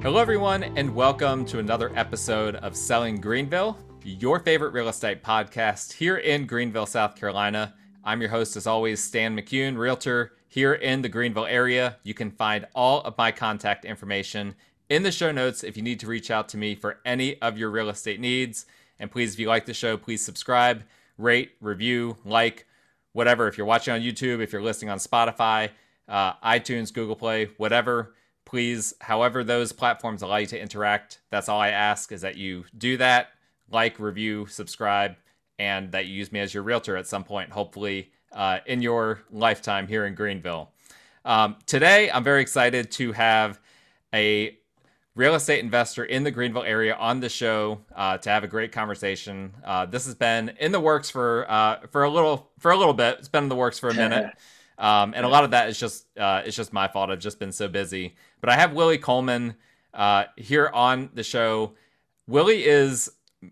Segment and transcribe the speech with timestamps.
[0.00, 5.92] Hello, everyone, and welcome to another episode of Selling Greenville, your favorite real estate podcast
[5.92, 7.74] here in Greenville, South Carolina.
[8.04, 11.96] I'm your host, as always, Stan McCune, realtor here in the Greenville area.
[12.04, 14.54] You can find all of my contact information
[14.88, 17.58] in the show notes if you need to reach out to me for any of
[17.58, 18.66] your real estate needs.
[19.00, 20.84] And please, if you like the show, please subscribe,
[21.18, 22.66] rate, review, like,
[23.14, 23.48] whatever.
[23.48, 25.70] If you're watching on YouTube, if you're listening on Spotify,
[26.06, 28.14] uh, iTunes, Google Play, whatever
[28.48, 32.64] please, however those platforms allow you to interact, that's all I ask is that you
[32.78, 33.28] do that,
[33.70, 35.16] like, review, subscribe,
[35.58, 39.20] and that you use me as your realtor at some point, hopefully uh, in your
[39.30, 40.70] lifetime here in Greenville.
[41.26, 43.60] Um, today, I'm very excited to have
[44.14, 44.56] a
[45.14, 48.72] real estate investor in the Greenville area on the show uh, to have a great
[48.72, 49.52] conversation.
[49.62, 52.94] Uh, this has been in the works for uh, for a little for a little
[52.94, 53.18] bit.
[53.18, 54.30] It's been in the works for a minute.
[54.78, 57.10] Um, and a lot of that is just uh, it's just my fault.
[57.10, 58.14] I've just been so busy.
[58.40, 59.56] But I have Willie Coleman
[59.92, 61.72] uh, here on the show.
[62.26, 63.10] Willie is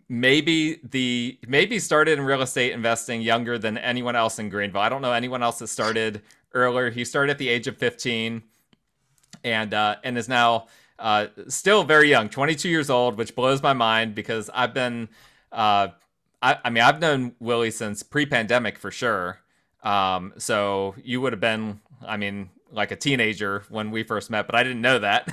[0.08, 4.80] maybe the maybe started in real estate investing younger than anyone else in Greenville.
[4.80, 6.22] I don't know anyone else that started
[6.55, 6.91] earlier.
[6.91, 8.42] He started at the age of 15,
[9.42, 10.66] and uh, and is now
[10.98, 15.08] uh, still very young, 22 years old, which blows my mind because I've been.
[15.50, 15.88] Uh,
[16.42, 19.40] I, I mean, I've known Willie since pre-pandemic for sure.
[19.87, 24.47] Um, so you would have been, I mean, like a teenager when we first met,
[24.47, 25.31] but I didn't know that.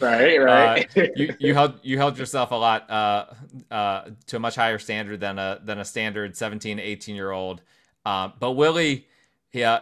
[0.00, 0.96] right, right.
[0.96, 3.26] uh, you you held you held yourself a lot uh,
[3.70, 7.62] uh, to a much higher standard than a than a standard 17, 18 year old.
[8.04, 9.06] Uh, but Willie,
[9.52, 9.80] yeah,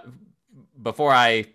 [0.82, 1.46] before I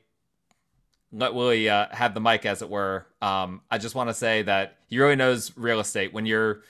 [1.11, 4.41] let Willie uh, have the mic, as it were, um, I just want to say
[4.43, 6.13] that he really knows real estate.
[6.13, 6.63] When you're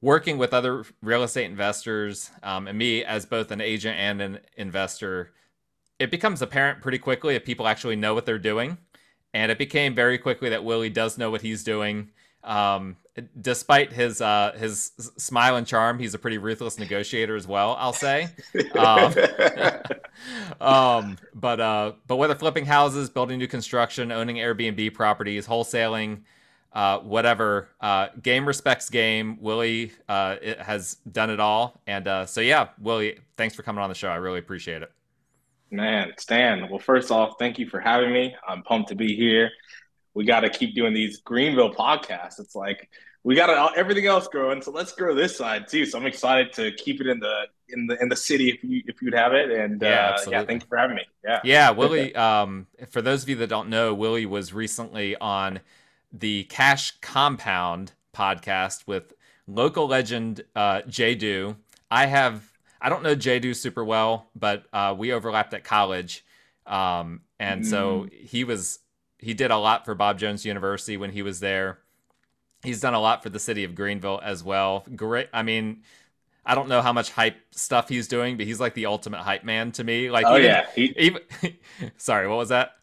[0.00, 4.38] working with other real estate investors um, and me as both an agent and an
[4.56, 5.32] investor,
[5.98, 8.78] it becomes apparent pretty quickly if people actually know what they're doing.
[9.34, 12.10] And it became very quickly that Willie does know what he's doing.
[12.44, 12.96] Um,
[13.40, 17.76] despite his uh, his smile and charm, he's a pretty ruthless negotiator as well.
[17.78, 18.28] I'll say.
[18.74, 19.14] Um,
[20.60, 26.20] um, but uh, but whether flipping houses, building new construction, owning Airbnb properties, wholesaling,
[26.78, 27.68] uh, whatever.
[27.80, 29.36] Uh, game respects game.
[29.40, 33.88] Willie uh, has done it all, and uh, so yeah, Willie, thanks for coming on
[33.88, 34.08] the show.
[34.08, 34.92] I really appreciate it.
[35.72, 36.70] Man, Stan.
[36.70, 38.32] Well, first off, thank you for having me.
[38.46, 39.50] I'm pumped to be here.
[40.14, 42.38] We got to keep doing these Greenville podcasts.
[42.38, 42.88] It's like
[43.24, 45.84] we got everything else growing, so let's grow this side too.
[45.84, 48.84] So I'm excited to keep it in the in the in the city if you
[48.86, 49.50] if you'd have it.
[49.50, 51.02] And yeah, uh, yeah thank you for having me.
[51.24, 52.14] Yeah, yeah, Willie.
[52.14, 55.58] um, for those of you that don't know, Willie was recently on
[56.12, 59.14] the Cash Compound podcast with
[59.46, 61.56] local legend uh, Jay Do.
[61.90, 66.24] I have I don't know Jay Do super well, but uh, we overlapped at college,
[66.66, 67.66] um, and mm.
[67.66, 68.80] so he was
[69.18, 71.78] he did a lot for Bob Jones University when he was there.
[72.62, 74.84] He's done a lot for the city of Greenville as well.
[74.94, 75.82] Great, I mean.
[76.46, 79.44] I don't know how much hype stuff he's doing, but he's like the ultimate hype
[79.44, 80.10] man to me.
[80.10, 80.84] Like, oh even, yeah, he...
[80.96, 81.22] even
[81.98, 82.78] sorry, what was that?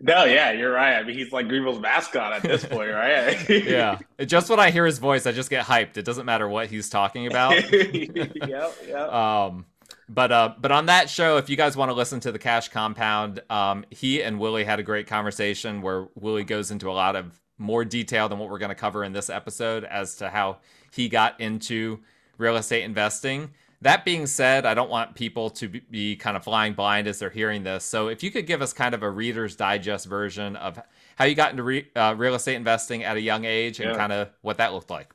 [0.00, 0.94] No, yeah, you're right.
[0.94, 3.48] I mean, he's like Greenville's mascot at this point, right?
[3.50, 3.98] yeah.
[4.24, 5.98] Just when I hear his voice, I just get hyped.
[5.98, 7.52] It doesn't matter what he's talking about.
[7.72, 9.12] yep, yep.
[9.12, 9.66] Um,
[10.08, 12.68] but uh, but on that show, if you guys want to listen to the Cash
[12.68, 17.14] Compound, um, he and Willie had a great conversation where Willie goes into a lot
[17.14, 20.58] of more detail than what we're going to cover in this episode as to how
[20.92, 22.00] he got into
[22.38, 23.50] real estate investing.
[23.82, 27.30] That being said, I don't want people to be kind of flying blind as they're
[27.30, 27.82] hearing this.
[27.82, 30.78] So if you could give us kind of a Reader's Digest version of
[31.16, 33.96] how you got into re- uh, real estate investing at a young age and yeah.
[33.96, 35.14] kind of what that looked like.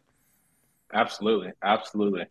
[0.94, 1.52] Absolutely.
[1.62, 2.26] Absolutely.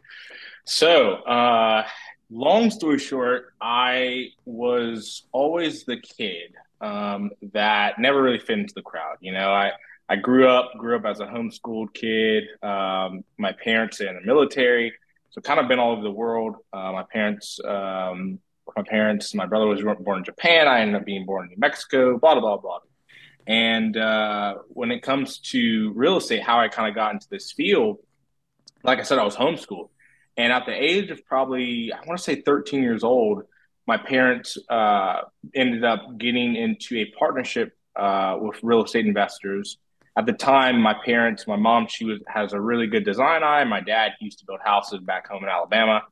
[0.65, 1.87] So, uh,
[2.31, 8.83] long story short, I was always the kid um, that never really fit into the
[8.83, 9.19] crowd.
[9.21, 9.73] You know, I,
[10.09, 12.45] I grew up grew up as a homeschooled kid.
[12.63, 14.93] Um, my parents in the military,
[15.35, 16.55] so kind of been all over the world.
[16.73, 18.39] Uh, my parents, um,
[18.77, 20.69] my parents, my brother was born in Japan.
[20.69, 22.19] I ended up being born in New Mexico.
[22.19, 22.79] Blah blah blah.
[23.47, 27.51] And uh, when it comes to real estate, how I kind of got into this
[27.51, 27.99] field,
[28.85, 29.89] like I said, I was homeschooled,
[30.37, 33.43] and at the age of probably I want to say 13 years old,
[33.89, 35.23] my parents uh,
[35.53, 39.79] ended up getting into a partnership uh, with real estate investors
[40.17, 43.65] at the time, my parents, my mom, she was has a really good design eye.
[43.65, 46.03] My dad used to build houses back home in Alabama,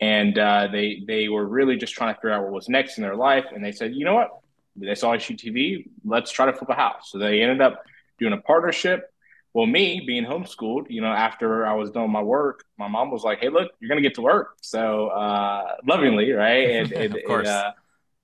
[0.00, 3.02] and uh, they they were really just trying to figure out what was next in
[3.02, 3.46] their life.
[3.52, 4.30] And they said, you know what?
[4.76, 5.88] They saw HGTV.
[6.04, 7.10] Let's try to flip a house.
[7.10, 7.82] So they ended up
[8.18, 9.12] doing a partnership.
[9.54, 13.24] Well, me being homeschooled, you know, after I was doing my work, my mom was
[13.24, 16.70] like, "Hey, look, you're gonna get to work." So uh, lovingly, right?
[16.76, 17.48] And, and, of course.
[17.48, 17.72] And, uh,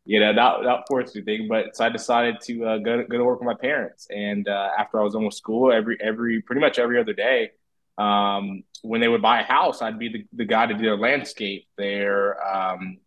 [0.05, 1.49] you know, not not forced anything.
[1.49, 4.07] But so I decided to uh, go to, go to work with my parents.
[4.11, 7.53] And uh, after I was done with school, every every pretty much every other day,
[7.99, 10.97] um, when they would buy a house, I'd be the, the guy to do their
[10.97, 12.99] landscape, their um,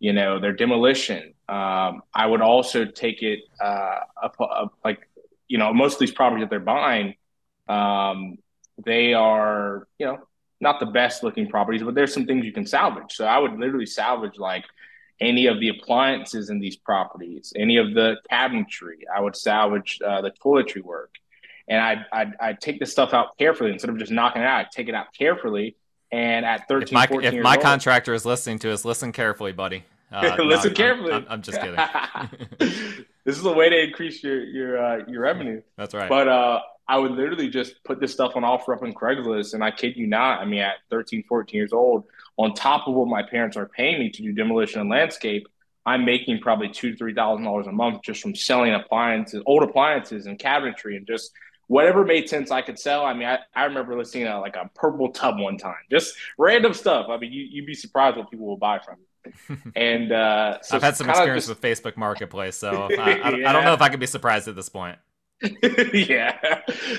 [0.00, 1.34] you know, their demolition.
[1.48, 4.00] Um, I would also take it uh,
[4.84, 5.08] like
[5.46, 7.14] you know, most of these properties that they're buying,
[7.68, 8.38] um,
[8.84, 10.18] they are you know
[10.60, 13.12] not the best looking properties, but there's some things you can salvage.
[13.12, 14.64] So I would literally salvage like
[15.20, 19.00] any of the appliances in these properties, any of the cabinetry.
[19.14, 21.14] I would salvage uh, the toiletry work.
[21.68, 24.60] And I'd, I'd, I'd, take this stuff out carefully instead of just knocking it out.
[24.60, 25.76] I'd take it out carefully.
[26.10, 29.12] And at 13, if my, 14 if my old, contractor is listening to us, listen
[29.12, 29.84] carefully, buddy.
[30.12, 31.12] Uh, listen no, carefully.
[31.12, 31.76] I'm, I'm, I'm just kidding.
[33.24, 35.62] this is a way to increase your your uh, your revenue.
[35.76, 36.08] That's right.
[36.08, 39.54] But uh, I would literally just put this stuff on OfferUp on Craigslist.
[39.54, 42.02] And I kid you not, I mean, at 13, 14 years old,
[42.40, 45.46] on top of what my parents are paying me to do demolition and landscape,
[45.84, 49.62] I'm making probably two to three thousand dollars a month just from selling appliances, old
[49.62, 51.32] appliances and cabinetry and just
[51.66, 53.04] whatever made sense I could sell.
[53.04, 56.72] I mean, I, I remember listening to like a purple tub one time, just random
[56.72, 57.06] stuff.
[57.10, 59.06] I mean, you, you'd be surprised what people will buy from you.
[59.76, 61.60] And uh, so I've had some experience just...
[61.60, 63.50] with Facebook Marketplace, so I, I, yeah.
[63.50, 64.98] I, don't know if I could be surprised at this point.
[65.42, 66.38] yeah,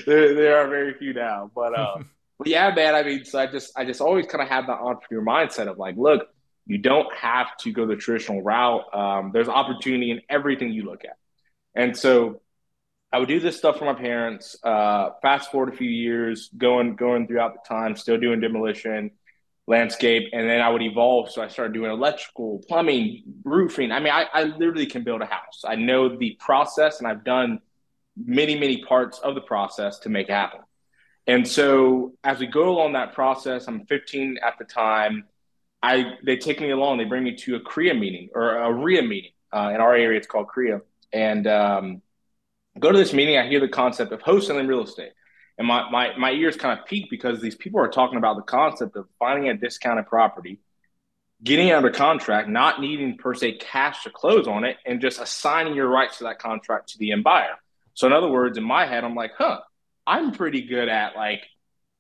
[0.06, 1.98] there, there are very few now, but uh,
[2.42, 2.96] but yeah, man.
[2.96, 5.78] I mean, so I just I just always kind of have that entrepreneur mindset of
[5.78, 6.28] like, look,
[6.66, 8.84] you don't have to go the traditional route.
[8.96, 11.18] Um, there's opportunity in everything you look at,
[11.76, 12.42] and so
[13.14, 14.56] I would do this stuff for my parents.
[14.64, 19.12] Uh, fast forward a few years, going going throughout the time, still doing demolition,
[19.68, 21.30] landscape, and then I would evolve.
[21.30, 23.92] So I started doing electrical, plumbing, roofing.
[23.92, 25.62] I mean, I, I literally can build a house.
[25.64, 27.60] I know the process, and I've done
[28.18, 30.62] many, many parts of the process to make it happen.
[31.28, 35.26] And so as we go along that process, I'm 15 at the time.
[35.84, 36.98] I they take me along.
[36.98, 39.32] They bring me to a CREA meeting or a RIA meeting.
[39.54, 40.82] Uh, in our area, it's called CREA.
[41.12, 42.02] And um,
[42.80, 43.38] go to this meeting.
[43.38, 45.12] I hear the concept of wholesaling real estate,
[45.58, 48.44] and my my my ears kind of peak because these people are talking about the
[48.44, 50.60] concept of finding a discounted property,
[51.44, 55.20] getting it under contract, not needing per se cash to close on it, and just
[55.20, 57.56] assigning your rights to that contract to the end buyer.
[57.94, 59.60] So in other words, in my head, I'm like, huh,
[60.06, 61.44] I'm pretty good at like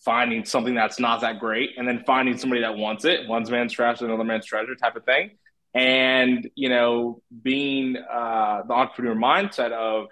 [0.03, 3.27] finding something that's not that great and then finding somebody that wants it.
[3.27, 5.31] One man's trash is another man's treasure type of thing.
[5.73, 10.07] And, you know, being uh, the entrepreneur mindset of,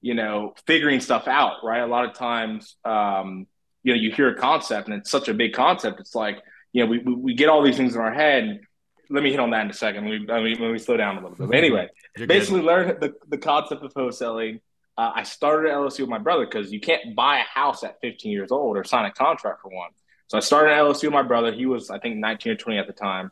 [0.00, 1.80] you know, figuring stuff out, right?
[1.80, 3.46] A lot of times, um,
[3.82, 6.00] you know, you hear a concept and it's such a big concept.
[6.00, 6.38] It's like,
[6.72, 8.60] you know, we, we, we get all these things in our head.
[9.08, 10.04] Let me hit on that in a second.
[10.04, 11.48] Let me, let me, let me slow down a little bit.
[11.48, 14.60] But anyway, basically learn the, the concept of wholesaling
[15.00, 17.98] uh, I started at LLC with my brother because you can't buy a house at
[18.02, 19.88] 15 years old or sign a contract for one.
[20.26, 21.52] So I started at LLC with my brother.
[21.52, 23.30] He was, I think, 19 or 20 at the time.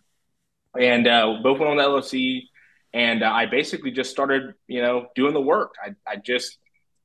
[0.81, 2.45] And uh, both went on the LLC.
[2.95, 5.75] And uh, I basically just started, you know, doing the work.
[5.85, 6.57] I, I just,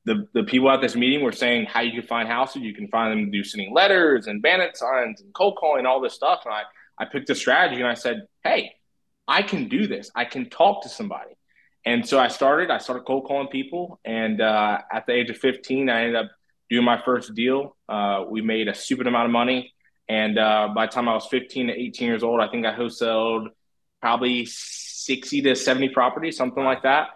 [0.05, 2.61] the, the people at this meeting were saying how you can find houses.
[2.61, 6.13] You can find them do sending letters and bandit signs and cold calling, all this
[6.13, 6.43] stuff.
[6.45, 6.61] And I,
[6.97, 8.71] I picked a strategy and I said, hey,
[9.27, 10.09] I can do this.
[10.15, 11.35] I can talk to somebody.
[11.85, 13.99] And so I started, I started cold calling people.
[14.05, 16.31] And uh, at the age of 15, I ended up
[16.69, 17.75] doing my first deal.
[17.89, 19.73] Uh, we made a stupid amount of money.
[20.07, 22.73] And uh, by the time I was 15 to 18 years old, I think I
[22.73, 23.47] wholesaled
[24.01, 27.09] probably 60 to 70 properties, something like that.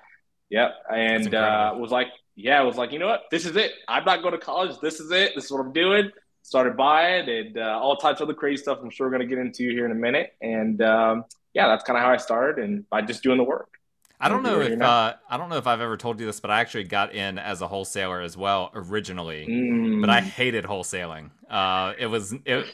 [0.49, 0.75] Yep.
[0.93, 3.23] And uh, was like, yeah, I was like, you know what?
[3.31, 3.71] This is it.
[3.87, 4.79] I'm not going to college.
[4.81, 5.33] This is it.
[5.35, 6.11] This is what I'm doing.
[6.43, 9.35] Started buying and uh, all types of other crazy stuff I'm sure we're going to
[9.35, 10.33] get into here in a minute.
[10.41, 13.76] And um, yeah, that's kind of how I started and by just doing the work.
[14.19, 16.49] I don't know if uh, I don't know if I've ever told you this, but
[16.49, 20.01] I actually got in as a wholesaler as well originally, mm.
[20.01, 21.29] but I hated wholesaling.
[21.49, 22.65] Uh, it was it,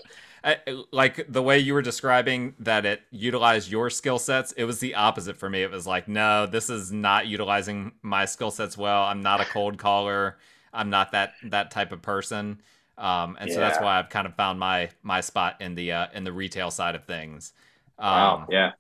[0.44, 0.58] I,
[0.92, 4.54] like the way you were describing that it utilized your skill sets.
[4.54, 5.64] It was the opposite for me.
[5.64, 9.04] It was like, no, this is not utilizing my skill sets well.
[9.04, 10.38] I'm not a cold caller.
[10.74, 12.62] I'm not that that type of person.
[12.98, 13.56] Um, and yeah.
[13.56, 16.32] so that's why I've kind of found my my spot in the uh, in the
[16.34, 17.54] retail side of things.
[18.00, 18.48] Um, wow.
[18.50, 18.72] Yeah.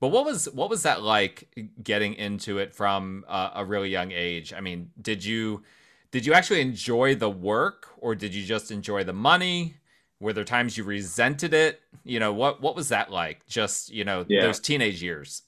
[0.00, 1.48] But what was what was that like
[1.82, 4.52] getting into it from uh, a really young age?
[4.52, 5.62] I mean, did you
[6.10, 9.74] did you actually enjoy the work or did you just enjoy the money?
[10.20, 11.80] Were there times you resented it?
[12.04, 13.46] You know, what what was that like?
[13.46, 14.42] Just, you know, yeah.
[14.42, 15.42] those teenage years.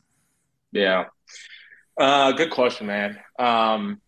[0.73, 1.07] Yeah.
[1.99, 3.19] Uh, good question, man.
[3.39, 4.01] Um,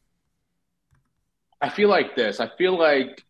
[1.60, 2.40] I feel like this.
[2.40, 3.24] I feel like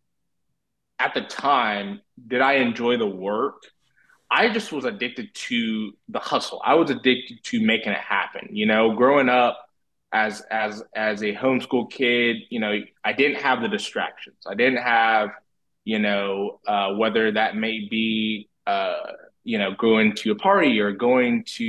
[0.98, 3.62] at the time, did I enjoy the work?
[4.32, 6.62] I just was addicted to the hustle.
[6.64, 8.48] I was addicted to making it happen.
[8.52, 9.68] You know, growing up
[10.10, 14.38] as as as a homeschool kid, you know, I didn't have the distractions.
[14.46, 15.30] I didn't have,
[15.84, 19.12] you know, uh, whether that may be, uh,
[19.44, 21.64] you know, going to a party or going to,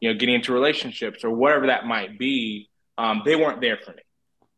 [0.00, 2.68] you know, getting into relationships or whatever that might be,
[2.98, 4.02] um, they weren't there for me.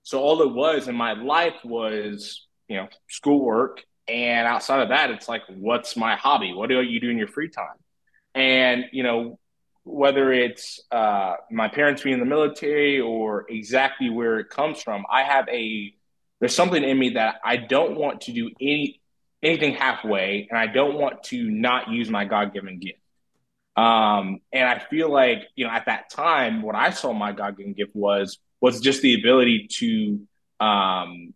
[0.03, 3.85] So all it was in my life was, you know, schoolwork.
[4.07, 6.53] And outside of that, it's like, what's my hobby?
[6.53, 7.77] What do you do in your free time?
[8.35, 9.39] And, you know,
[9.85, 15.05] whether it's uh, my parents being in the military or exactly where it comes from,
[15.11, 15.95] I have a,
[16.41, 19.01] there's something in me that I don't want to do any,
[19.43, 20.49] anything halfway.
[20.51, 22.99] And I don't want to not use my God given gift.
[23.77, 27.57] Um, and I feel like, you know, at that time, what I saw my God
[27.57, 30.21] given gift was, was just the ability to
[30.65, 31.35] um,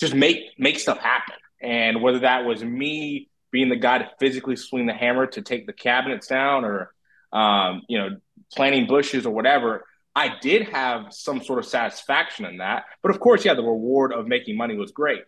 [0.00, 1.34] just make, make stuff happen.
[1.60, 5.66] And whether that was me being the guy to physically swing the hammer to take
[5.66, 6.92] the cabinets down or,
[7.32, 8.10] um, you know,
[8.54, 9.84] planting bushes or whatever,
[10.14, 12.84] I did have some sort of satisfaction in that.
[13.02, 15.22] But of course, yeah, the reward of making money was great.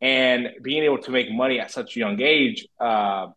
[0.00, 3.28] And being able to make money at such a young age, uh,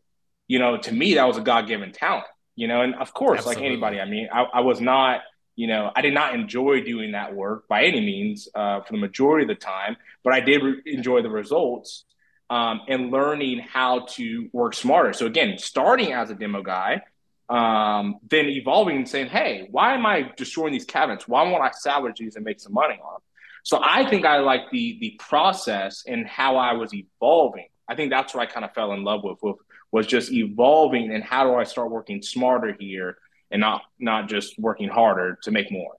[0.47, 2.25] you know, to me, that was a God given talent
[2.59, 3.63] you know, and of course, Absolutely.
[3.63, 5.21] like anybody, I mean, I, I, was not,
[5.55, 8.97] you know, I did not enjoy doing that work by any means uh, for the
[8.97, 12.03] majority of the time, but I did re- enjoy the results
[12.49, 15.13] um, and learning how to work smarter.
[15.13, 17.01] So again, starting as a demo guy,
[17.49, 21.27] um, then evolving and saying, hey, why am I destroying these cabinets?
[21.27, 23.21] Why won't I salvage these and make some money on them?
[23.63, 27.67] So I think I like the the process and how I was evolving.
[27.87, 29.57] I think that's what I kind of fell in love with, with
[29.91, 33.17] was just evolving and how do I start working smarter here
[33.51, 35.93] and not not just working harder to make more.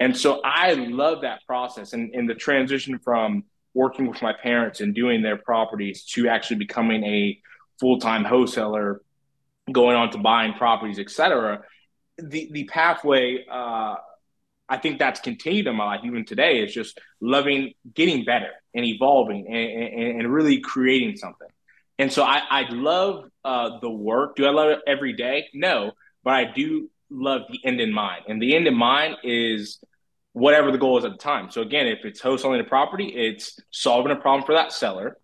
[0.00, 4.80] And so I love that process and, and the transition from working with my parents
[4.80, 7.40] and doing their properties to actually becoming a
[7.80, 9.02] full-time wholesaler,
[9.70, 11.62] going on to buying properties, etc.
[12.18, 13.96] The the pathway uh,
[14.68, 18.84] I think that's continued in my life even today is just loving getting better and
[18.84, 21.48] evolving and, and, and really creating something.
[21.98, 24.36] And so I, I love uh, the work.
[24.36, 25.48] Do I love it every day?
[25.52, 25.92] No,
[26.24, 28.24] but I do love the end in mind.
[28.26, 29.78] And the end in mind is
[30.34, 31.50] whatever the goal is at the time.
[31.50, 35.16] So again, if it's wholesaling a property, it's solving a problem for that seller.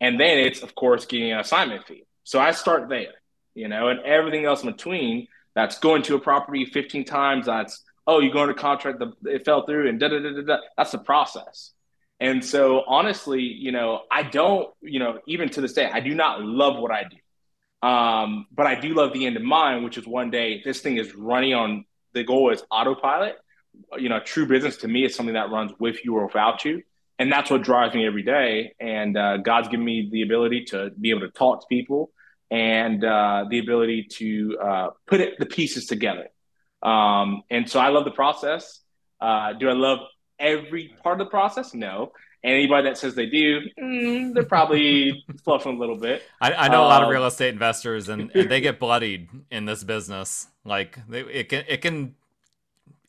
[0.00, 2.04] And then it's, of course, getting an assignment fee.
[2.24, 3.14] So I start there,
[3.54, 7.46] you know, and everything else in between that's going to a property 15 times.
[7.46, 10.42] That's, oh, you go into contract, the, it fell through and da da da da
[10.42, 10.56] da.
[10.76, 11.72] That's the process.
[12.20, 16.14] And so honestly, you know, I don't, you know, even to this day, I do
[16.14, 17.88] not love what I do.
[17.88, 20.98] Um, but I do love the end in mind, which is one day this thing
[20.98, 23.36] is running on the goal is autopilot.
[23.98, 26.82] You know, true business to me is something that runs with you or without you.
[27.18, 28.74] And that's what drives me every day.
[28.80, 32.10] And uh, God's given me the ability to be able to talk to people
[32.50, 36.28] and uh, the ability to uh, put it, the pieces together.
[36.82, 38.80] Um, and so I love the process.
[39.20, 40.00] Uh, do I love
[40.38, 41.72] every part of the process?
[41.72, 42.12] No.
[42.42, 46.22] And anybody that says they do, mm, they're probably fluffing a little bit.
[46.42, 48.78] I, I know um, a lot of um, real estate investors, and, and, they get
[48.78, 50.48] bloodied in this business.
[50.62, 52.14] Like they, it can it can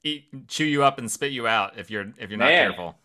[0.05, 2.97] eat, chew you up and spit you out if you're if you're not man, careful.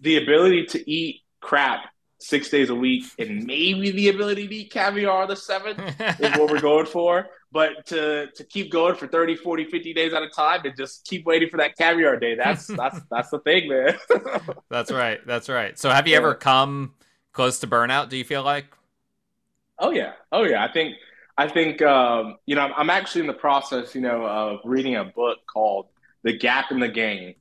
[0.00, 1.86] The ability to eat crap
[2.18, 5.80] six days a week and maybe the ability to eat caviar the seventh
[6.20, 7.26] is what we're going for.
[7.52, 11.04] But to to keep going for 30, 40, 50 days at a time and just
[11.06, 13.98] keep waiting for that caviar day, that's that's that's the thing, man.
[14.68, 15.20] that's right.
[15.26, 15.78] That's right.
[15.78, 16.18] So have you yeah.
[16.18, 16.94] ever come
[17.32, 18.66] close to burnout, do you feel like?
[19.78, 20.12] Oh yeah.
[20.30, 20.64] Oh yeah.
[20.64, 20.94] I think
[21.36, 25.04] I think um, you know, I'm actually in the process, you know, of reading a
[25.04, 25.86] book called
[26.22, 27.34] The Gap and the Gain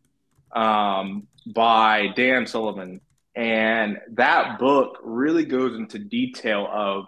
[0.56, 3.02] um, by Dan Sullivan.
[3.36, 7.06] And that book really goes into detail of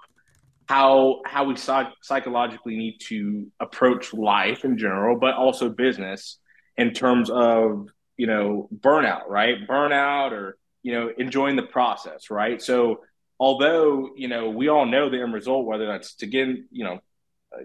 [0.68, 6.38] how how we psych- psychologically need to approach life in general, but also business
[6.78, 9.68] in terms of you know burnout, right?
[9.68, 12.62] Burnout or you know enjoying the process, right?
[12.62, 13.01] So
[13.38, 17.00] although you know we all know the end result, whether that's to get you know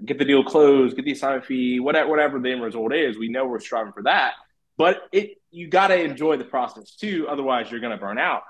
[0.04, 3.28] get the deal closed, get the assignment fee, whatever whatever the end result is, we
[3.28, 4.34] know we're striving for that.
[4.76, 8.42] But it you got to enjoy the process too, otherwise you're going to burn out.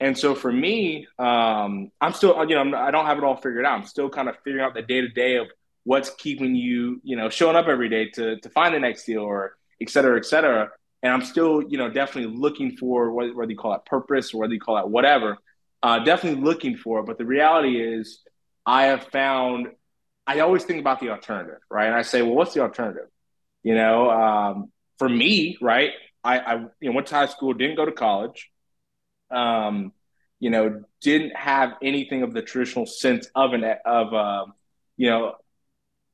[0.00, 3.36] And so for me, um, I'm still, you know, I do not have it all
[3.36, 3.78] figured out.
[3.78, 5.46] I'm still kind of figuring out the day to day of
[5.84, 9.22] what's keeping you, you know, showing up every day to to find the next deal
[9.22, 10.70] or et cetera, et cetera.
[11.02, 14.38] And I'm still, you know, definitely looking for what, whether you call it purpose or
[14.38, 15.36] whether you call it whatever.
[15.82, 17.06] Uh, definitely looking for it.
[17.06, 18.20] But the reality is,
[18.64, 19.68] I have found
[20.26, 21.86] I always think about the alternative, right?
[21.86, 23.08] And I say, well, what's the alternative?
[23.62, 25.92] You know, um, for me, right?
[26.22, 28.50] I, I you know went to high school, didn't go to college
[29.30, 29.92] um,
[30.40, 34.44] you know, didn't have anything of the traditional sense of an of a, uh,
[34.96, 35.34] you know,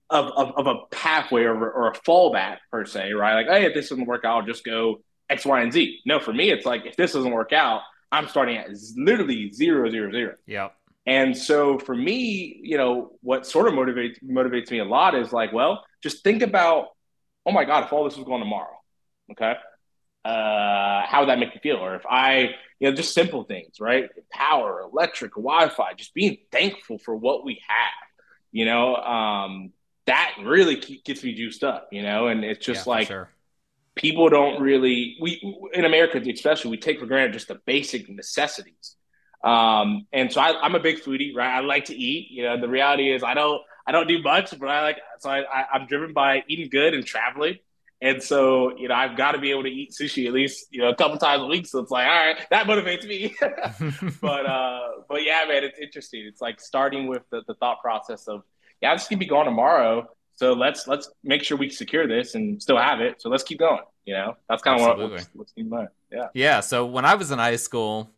[0.09, 3.35] of, of, of a pathway or, or a fallback per se, right?
[3.35, 6.01] Like, hey, if this doesn't work out, I'll just go X, Y, and Z.
[6.07, 9.89] No, for me, it's like if this doesn't work out, I'm starting at literally zero,
[9.91, 10.35] zero, zero.
[10.47, 10.71] Yeah.
[11.11, 15.33] And so for me, you know, what sort of motivates motivates me a lot is
[15.33, 16.87] like, well, just think about
[17.45, 18.79] oh my God, if all this was going tomorrow,
[19.33, 19.55] okay,
[20.25, 21.79] uh, how would that make you feel?
[21.79, 24.09] Or if I, you know, just simple things, right?
[24.31, 28.09] Power, electric, Wi-Fi, just being thankful for what we have,
[28.53, 29.73] you know, um,
[30.07, 33.31] that really gets me juiced up, you know, and it's just yeah, like sure.
[33.97, 35.41] people don't really, we
[35.73, 38.95] in America especially, we take for granted just the basic necessities.
[39.43, 41.57] Um, and so I, am a big foodie, right?
[41.57, 42.31] I like to eat.
[42.31, 45.31] You know, the reality is I don't I don't do much, but I like so
[45.31, 47.59] I, I I'm driven by eating good and traveling.
[48.03, 50.81] And so, you know, I've got to be able to eat sushi at least, you
[50.81, 51.67] know, a couple times a week.
[51.67, 53.35] So it's like, all right, that motivates me.
[54.23, 56.25] but uh, but yeah, man, it's interesting.
[56.27, 58.43] It's like starting with the, the thought process of,
[58.81, 60.09] yeah, just gonna be gone tomorrow.
[60.35, 63.21] So let's let's make sure we secure this and still have it.
[63.21, 63.83] So let's keep going.
[64.07, 65.89] You know, that's kind of what what's, what's in mind.
[66.11, 66.29] Yeah.
[66.33, 66.61] Yeah.
[66.61, 68.11] So when I was in high school,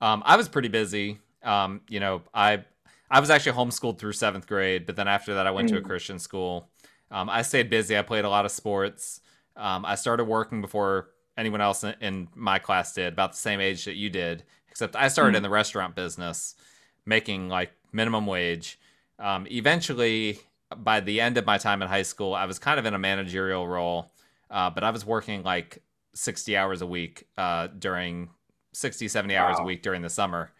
[0.00, 1.18] um, I was pretty busy.
[1.42, 2.64] Um, you know, I
[3.10, 5.80] I was actually homeschooled through seventh grade, but then after that, I went to a
[5.80, 5.84] mm.
[5.84, 6.68] Christian school.
[7.10, 7.96] Um, I stayed busy.
[7.96, 9.20] I played a lot of sports.
[9.56, 13.60] Um, I started working before anyone else in, in, my class did, about the same
[13.60, 15.36] age that you did, except I started mm.
[15.36, 16.56] in the restaurant business,
[17.04, 18.78] making like minimum wage.
[19.18, 20.40] Um, eventually,
[20.76, 22.98] by the end of my time in high school, I was kind of in a
[22.98, 24.10] managerial role,
[24.50, 25.82] uh, but I was working like
[26.14, 28.30] 60 hours a week uh, during
[28.76, 29.46] 60, 70 wow.
[29.46, 30.50] hours a week during the summer.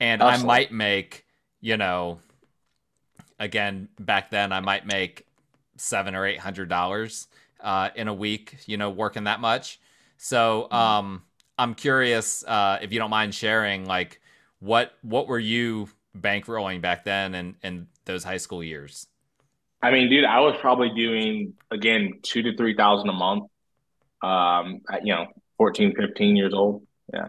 [0.00, 1.24] And I might make,
[1.60, 2.18] you know,
[3.38, 5.26] again, back then, I might make
[5.76, 7.28] seven or eight hundred dollars
[7.60, 9.80] uh, in a week, you know, working that much.
[10.16, 10.74] So mm-hmm.
[10.74, 11.22] um,
[11.56, 14.20] I'm curious uh, if you don't mind sharing, like,
[14.58, 15.88] what what were you
[16.18, 19.06] bankrolling back then and in those high school years?
[19.80, 23.44] I mean, dude, I was probably doing again two to three thousand a month.
[24.20, 25.26] Um, at, you know,
[25.58, 26.86] 14, 15 years old.
[27.12, 27.28] Yeah.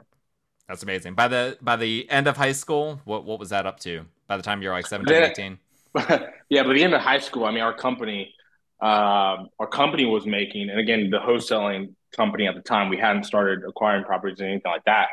[0.74, 1.14] That's amazing.
[1.14, 4.06] By the by the end of high school, what what was that up to?
[4.26, 5.60] By the time you're like 17, 18?
[6.50, 8.34] yeah, by the end of high school, I mean our company
[8.82, 13.26] um, our company was making, and again, the wholesaling company at the time, we hadn't
[13.26, 15.10] started acquiring properties or anything like that.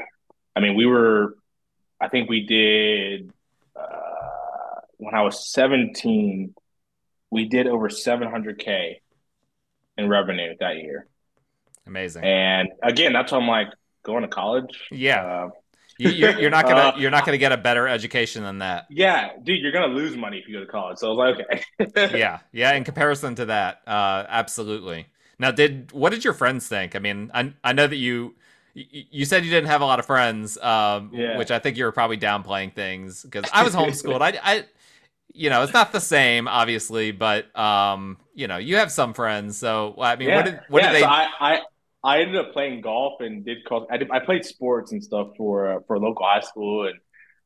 [0.56, 1.36] I mean, we were,
[2.00, 3.30] I think we did,
[3.76, 6.54] uh, when I was 17,
[7.30, 8.96] we did over 700K
[9.98, 11.06] in revenue that year.
[11.86, 12.24] Amazing.
[12.24, 13.68] And again, that's why I'm like
[14.02, 14.88] going to college.
[14.90, 15.24] Yeah.
[15.24, 15.50] Uh,
[16.00, 18.86] you, are you're not gonna uh, you're not gonna get a better education than that.
[18.88, 20.98] Yeah, dude, you're gonna lose money if you go to college.
[20.98, 22.18] So I was like, okay.
[22.18, 22.72] yeah, yeah.
[22.72, 25.06] In comparison to that, uh, absolutely.
[25.38, 26.96] Now, did what did your friends think?
[26.96, 28.34] I mean, I I know that you
[28.74, 31.36] you said you didn't have a lot of friends, um, yeah.
[31.36, 34.22] which I think you were probably downplaying things because I was homeschooled.
[34.22, 34.64] I, I,
[35.32, 39.58] you know, it's not the same, obviously, but um, you know, you have some friends.
[39.58, 40.36] So, I mean, yeah.
[40.36, 41.00] what did what yeah, did they?
[41.02, 41.60] So I, I
[42.02, 43.58] I ended up playing golf and did.
[43.90, 44.10] I did.
[44.10, 46.98] I played sports and stuff for uh, for local high school, and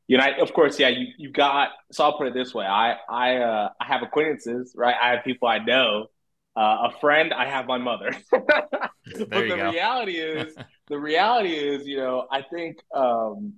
[0.07, 0.89] you know, I, of course, yeah.
[0.89, 1.69] You you got.
[1.91, 2.65] So I'll put it this way.
[2.65, 4.95] I I uh, I have acquaintances, right?
[5.01, 6.07] I have people I know.
[6.57, 8.15] Uh, a friend, I have my mother.
[8.31, 8.49] but
[9.03, 9.71] the go.
[9.71, 10.55] reality is,
[10.87, 13.55] the reality is, you know, I think um,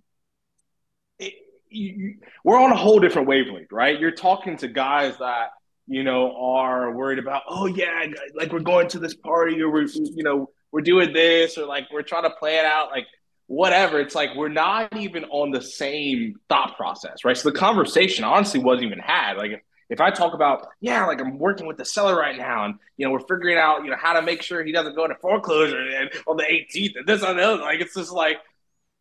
[1.20, 1.34] it,
[1.70, 4.00] you, we're on a whole different wavelength, right?
[4.00, 5.52] You're talking to guys that
[5.86, 9.84] you know are worried about, oh yeah, like we're going to this party or we're
[9.84, 13.08] you know we're doing this or like we're trying to play it out like
[13.48, 14.00] whatever.
[14.00, 17.38] It's like we're not even on the same thought process right?
[17.38, 19.38] So the conversation honestly wasn't even had.
[19.38, 22.66] Like if, if i talk about yeah like i'm working with the seller right now
[22.66, 25.06] and you know we're figuring out you know how to make sure he doesn't go
[25.06, 28.36] into foreclosure and on the 18th and this and that like it's just like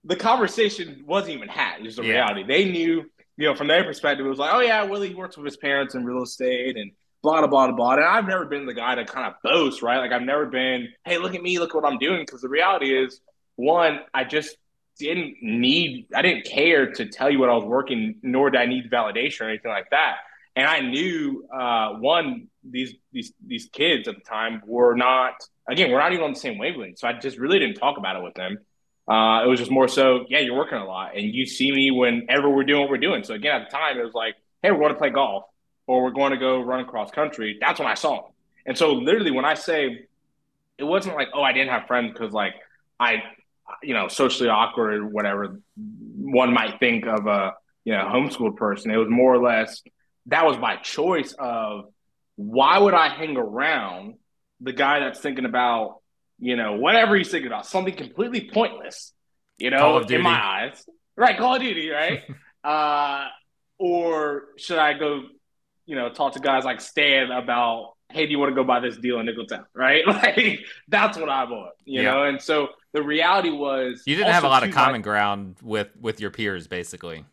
[0.07, 1.85] the conversation wasn't even had.
[1.85, 2.13] Is the yeah.
[2.13, 2.45] reality.
[2.45, 5.45] They knew you know from their perspective it was like oh yeah willie works with
[5.45, 6.93] his parents in real estate and
[7.27, 7.95] blah blah blah blah.
[7.95, 9.99] And I've never been the guy to kind of boast, right?
[9.99, 12.23] Like I've never been, hey, look at me, look what I'm doing.
[12.25, 13.21] Because the reality is,
[13.57, 14.57] one, I just
[14.99, 18.67] didn't need, I didn't care to tell you what I was working, nor did I
[18.67, 20.19] need validation or anything like that.
[20.55, 25.35] And I knew, uh, one, these these these kids at the time were not,
[25.69, 26.99] again, we're not even on the same wavelength.
[26.99, 28.59] So I just really didn't talk about it with them.
[29.09, 31.91] Uh, it was just more so, yeah, you're working a lot, and you see me
[31.91, 33.23] whenever we're doing what we're doing.
[33.23, 35.45] So again, at the time, it was like, hey, we're going to play golf
[35.87, 38.33] or we're going to go run cross country, that's when I saw him.
[38.67, 40.07] And so literally when I say
[40.79, 42.55] it wasn't like, oh, I didn't have friends because like
[42.99, 43.23] I,
[43.83, 45.61] you know, socially awkward or whatever
[46.17, 48.91] one might think of a, you know, homeschooled person.
[48.91, 49.83] It was more or less
[50.27, 51.87] that was my choice of
[52.37, 54.15] why would I hang around
[54.61, 56.01] the guy that's thinking about,
[56.39, 59.13] you know, whatever he's thinking about, something completely pointless,
[59.59, 60.85] you know, in my eyes.
[61.17, 62.23] Right, Call of Duty, right?
[62.65, 63.29] uh,
[63.79, 65.23] or should I go
[65.87, 68.81] you know, talk to guys like Stan about, hey, do you want to go buy
[68.81, 69.65] this deal in Nicholtown?
[69.75, 70.07] Right?
[70.07, 72.13] Like that's what I want, you yeah.
[72.13, 72.25] know.
[72.25, 76.21] And so the reality was you didn't have a lot of common ground with with
[76.21, 77.25] your peers, basically.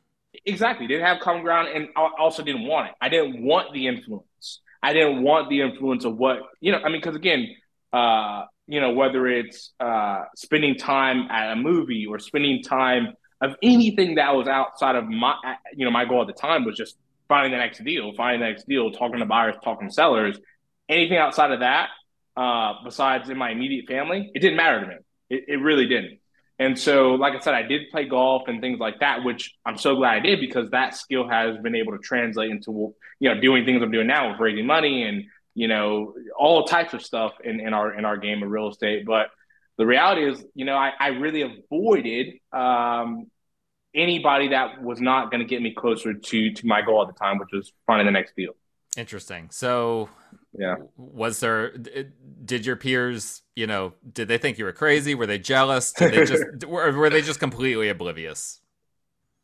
[0.46, 2.96] Exactly, didn't have common ground, and I also didn't want it.
[3.02, 4.62] I didn't want the influence.
[4.82, 6.80] I didn't want the influence of what you know.
[6.80, 7.56] I mean, because again,
[7.94, 13.56] uh, you know, whether it's uh, spending time at a movie or spending time of
[13.62, 15.36] anything that was outside of my,
[15.76, 16.96] you know, my goal at the time was just
[17.34, 20.40] finding the next deal, finding the next deal, talking to buyers, talking to sellers.
[20.88, 21.90] Anything outside of that,
[22.38, 24.96] uh, besides in my immediate family, it didn't matter to me.
[25.32, 26.20] It, it really didn't.
[26.60, 29.80] And so, like I said, I did play golf and things like that, which I'm
[29.80, 33.42] so glad I did because that skill has been able to translate into you know
[33.42, 35.24] doing things I'm doing now with raising money and
[35.56, 39.08] you know all types of stuff in, in our in our game of real estate.
[39.08, 39.32] But
[39.80, 43.32] the reality is, you know, I, I really avoided um,
[43.96, 47.20] anybody that was not going to get me closer to to my goal at the
[47.20, 48.54] time, which was finding the next deal.
[48.98, 49.50] Interesting.
[49.52, 50.10] So,
[50.58, 51.76] yeah, was there?
[52.46, 55.16] Did your peers, you know, did they think you were crazy?
[55.16, 55.92] Were they jealous?
[55.94, 58.60] Did they just were, were they just completely oblivious?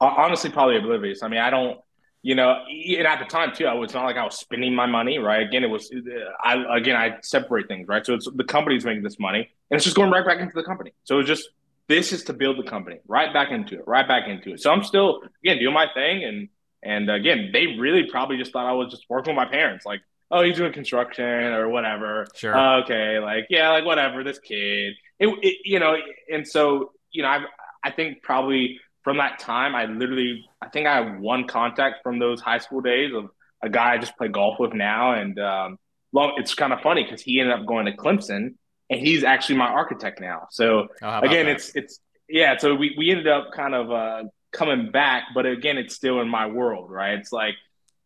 [0.01, 1.23] Honestly, probably oblivious.
[1.23, 1.79] I mean, I don't,
[2.21, 4.85] you know, and at the time too, I was not like I was spending my
[4.85, 5.45] money, right?
[5.45, 5.97] Again, it was, uh,
[6.43, 8.05] I again, I separate things, right?
[8.05, 10.63] So it's the company's making this money, and it's just going right back into the
[10.63, 10.93] company.
[11.05, 11.49] So it's just
[11.89, 14.61] this is to build the company, right back into it, right back into it.
[14.61, 16.47] So I'm still again doing my thing and
[16.81, 19.85] and again, they really probably just thought I was just working with my parents.
[19.85, 22.25] Like, oh, he's doing construction or whatever.
[22.35, 22.55] Sure.
[22.55, 23.19] Uh, okay.
[23.19, 24.93] Like, yeah, like whatever, this kid.
[25.19, 25.97] It, it, you know,
[26.31, 27.39] and so, you know, I,
[27.83, 32.19] I think probably from that time, I literally, I think I have one contact from
[32.19, 33.29] those high school days of
[33.61, 35.13] a guy I just play golf with now.
[35.13, 35.77] And, um,
[36.11, 38.55] well, it's kind of funny because he ended up going to Clemson
[38.89, 40.47] and he's actually my architect now.
[40.51, 41.55] So oh, again, that?
[41.55, 42.57] it's, it's, yeah.
[42.57, 46.27] So we, we ended up kind of, uh, coming back, but again, it's still in
[46.27, 47.19] my world, right?
[47.19, 47.53] It's like,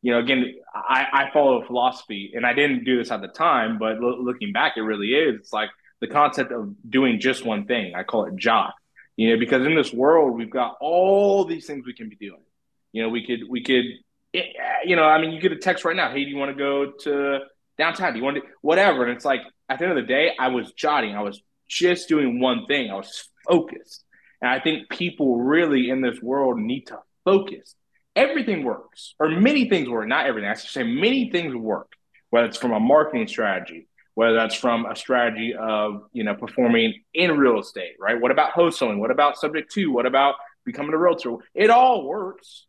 [0.01, 3.29] you know, again, I, I follow a philosophy, and I didn't do this at the
[3.29, 5.39] time, but lo- looking back, it really is.
[5.39, 5.69] It's like
[6.01, 7.95] the concept of doing just one thing.
[7.95, 8.73] I call it job,
[9.15, 12.43] you know, because in this world, we've got all these things we can be doing.
[12.91, 13.85] You know, we could, we could,
[14.33, 14.41] eh,
[14.83, 16.11] you know, I mean, you get a text right now.
[16.11, 17.39] Hey, do you want to go to
[17.77, 18.11] downtown?
[18.11, 19.05] Do you want to, whatever?
[19.05, 19.39] And it's like,
[19.69, 21.15] at the end of the day, I was jotting.
[21.15, 22.91] I was just doing one thing.
[22.91, 24.03] I was focused.
[24.41, 27.75] And I think people really in this world need to focus.
[28.15, 30.49] Everything works, or many things work, not everything.
[30.49, 31.93] I should say many things work,
[32.29, 37.01] whether it's from a marketing strategy, whether that's from a strategy of you know performing
[37.13, 38.19] in real estate, right?
[38.19, 38.99] What about wholesaling?
[38.99, 39.87] What about subject to?
[39.87, 41.37] What about becoming a realtor?
[41.55, 42.65] It all works,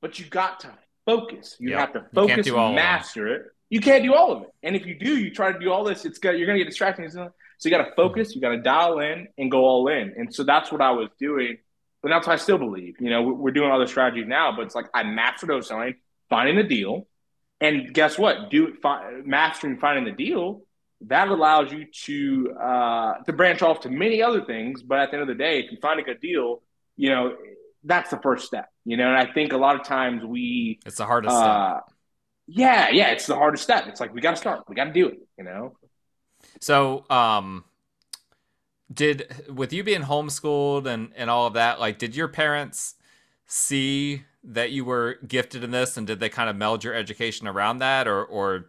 [0.00, 0.70] but you got to
[1.06, 1.56] focus.
[1.58, 1.78] You yep.
[1.78, 3.46] have to focus, to master it.
[3.72, 5.82] You can't do all of it, and if you do, you try to do all
[5.82, 7.10] this, it's got you're going to get distracted.
[7.10, 7.30] So
[7.64, 10.12] you got to focus, you got to dial in and go all in.
[10.16, 11.56] And so that's what I was doing.
[12.02, 12.96] But that's what I still believe.
[13.00, 15.94] You know, we're doing other strategies now, but it's like I mastered wholesaling,
[16.28, 17.06] finding the deal.
[17.62, 18.50] And guess what?
[18.50, 20.66] Do fi- mastering finding the deal
[21.06, 24.82] that allows you to uh, to branch off to many other things.
[24.82, 26.62] But at the end of the day, if you find a good deal,
[26.96, 27.36] you know
[27.84, 28.68] that's the first step.
[28.84, 31.94] You know, and I think a lot of times we it's the hardest uh, step.
[32.46, 33.86] Yeah, yeah, it's the hardest step.
[33.86, 34.64] It's like we got to start.
[34.68, 35.18] We got to do it.
[35.38, 35.76] You know.
[36.60, 37.64] So, um,
[38.92, 42.94] did with you being homeschooled and and all of that, like, did your parents
[43.46, 47.46] see that you were gifted in this, and did they kind of meld your education
[47.46, 48.66] around that, or or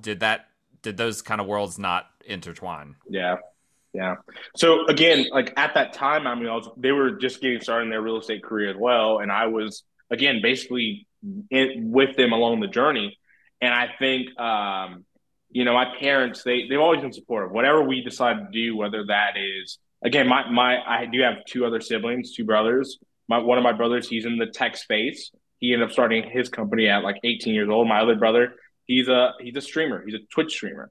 [0.00, 0.48] did that
[0.82, 2.96] did those kind of worlds not intertwine?
[3.08, 3.36] Yeah.
[3.94, 4.16] Yeah.
[4.56, 7.84] So again, like at that time, I mean, I was, they were just getting started
[7.84, 9.18] in their real estate career as well.
[9.18, 11.06] And I was, again, basically
[11.50, 13.18] in, with them along the journey.
[13.60, 15.04] And I think, um,
[15.50, 17.50] you know, my parents, they, they've always been supportive.
[17.50, 21.64] Whatever we decide to do, whether that is, again, my, my, I do have two
[21.64, 22.98] other siblings, two brothers.
[23.28, 25.30] My, one of my brothers, he's in the tech space.
[25.58, 27.88] He ended up starting his company at like 18 years old.
[27.88, 28.54] My other brother,
[28.86, 30.04] he's a, he's a streamer.
[30.04, 30.90] He's a Twitch streamer.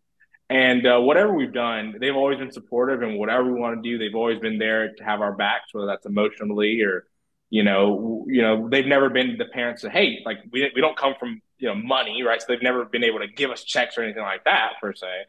[0.49, 3.01] And uh, whatever we've done, they've always been supportive.
[3.01, 5.87] And whatever we want to do, they've always been there to have our backs, whether
[5.87, 7.05] that's emotionally or,
[7.51, 10.97] you know, you know, they've never been the parents that, hey, like we, we don't
[10.97, 12.41] come from you know money, right?
[12.41, 15.25] So they've never been able to give us checks or anything like that per se.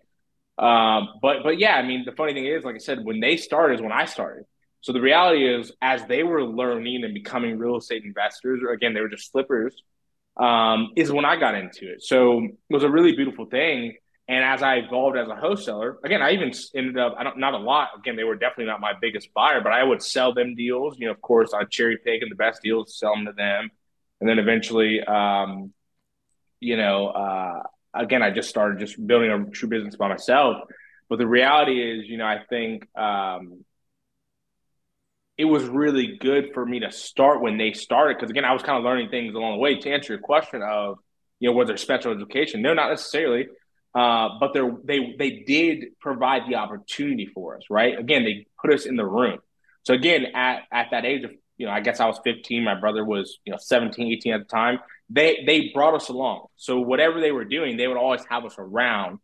[0.56, 3.36] Um, but but yeah, I mean, the funny thing is, like I said, when they
[3.36, 4.44] started is when I started.
[4.80, 8.94] So the reality is, as they were learning and becoming real estate investors, or again,
[8.94, 9.80] they were just flippers,
[10.36, 12.02] um, is when I got into it.
[12.02, 13.94] So it was a really beautiful thing.
[14.28, 17.54] And as I evolved as a wholesaler, again, I even ended up, I don't, not
[17.54, 17.88] a lot.
[17.98, 20.96] Again, they were definitely not my biggest buyer, but I would sell them deals.
[20.98, 23.70] You know, of course, I'd cherry pick and the best deals, sell them to them.
[24.20, 25.72] And then eventually, um,
[26.60, 30.58] you know, uh, again, I just started just building a true business by myself.
[31.08, 33.64] But the reality is, you know, I think um,
[35.36, 38.62] it was really good for me to start when they started because again, I was
[38.62, 39.76] kind of learning things along the way.
[39.76, 40.98] To answer your question of,
[41.40, 42.62] you know, was there special education?
[42.62, 43.48] No, not necessarily.
[43.94, 47.98] Uh, but they they did provide the opportunity for us, right?
[47.98, 49.38] Again, they put us in the room.
[49.82, 52.74] So again, at at that age of you know, I guess I was 15, my
[52.74, 54.78] brother was you know 17, 18 at the time
[55.12, 56.46] they they brought us along.
[56.56, 59.18] So whatever they were doing, they would always have us around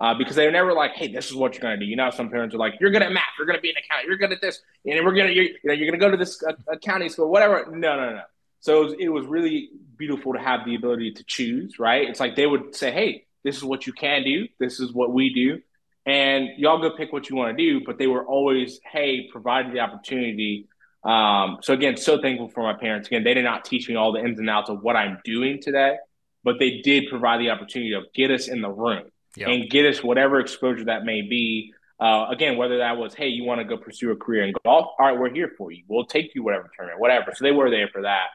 [0.00, 2.10] uh, because they were never like, "Hey, this is what you're to do." You know,
[2.10, 3.24] some parents are like, "You're good at math.
[3.38, 4.08] You're to be an accountant.
[4.08, 6.42] You're good at this, and we're going to, you know, you're to go to this
[6.42, 8.22] uh, accounting school, whatever." No, no, no.
[8.60, 11.78] So it was, it was really beautiful to have the ability to choose.
[11.78, 12.08] Right?
[12.08, 14.48] It's like they would say, "Hey, this is what you can do.
[14.58, 15.60] This is what we do."
[16.06, 19.72] And y'all go pick what you want to do, but they were always, hey, provided
[19.72, 20.68] the opportunity
[21.04, 23.08] um, so again, so thankful for my parents.
[23.08, 25.60] Again, they did not teach me all the ins and outs of what I'm doing
[25.60, 25.96] today,
[26.42, 29.04] but they did provide the opportunity to get us in the room
[29.36, 29.48] yep.
[29.48, 31.72] and get us whatever exposure that may be.
[32.00, 34.88] Uh, again, whether that was, hey, you want to go pursue a career in golf?
[34.98, 35.84] All right, we're here for you.
[35.88, 37.32] We'll take you whatever tournament, whatever.
[37.34, 38.28] So they were there for that.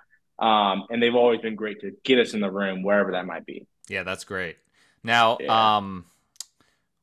[0.43, 3.45] Um, and they've always been great to get us in the room, wherever that might
[3.45, 3.67] be.
[3.89, 4.57] Yeah, that's great.
[5.03, 5.77] Now, yeah.
[5.77, 6.05] um,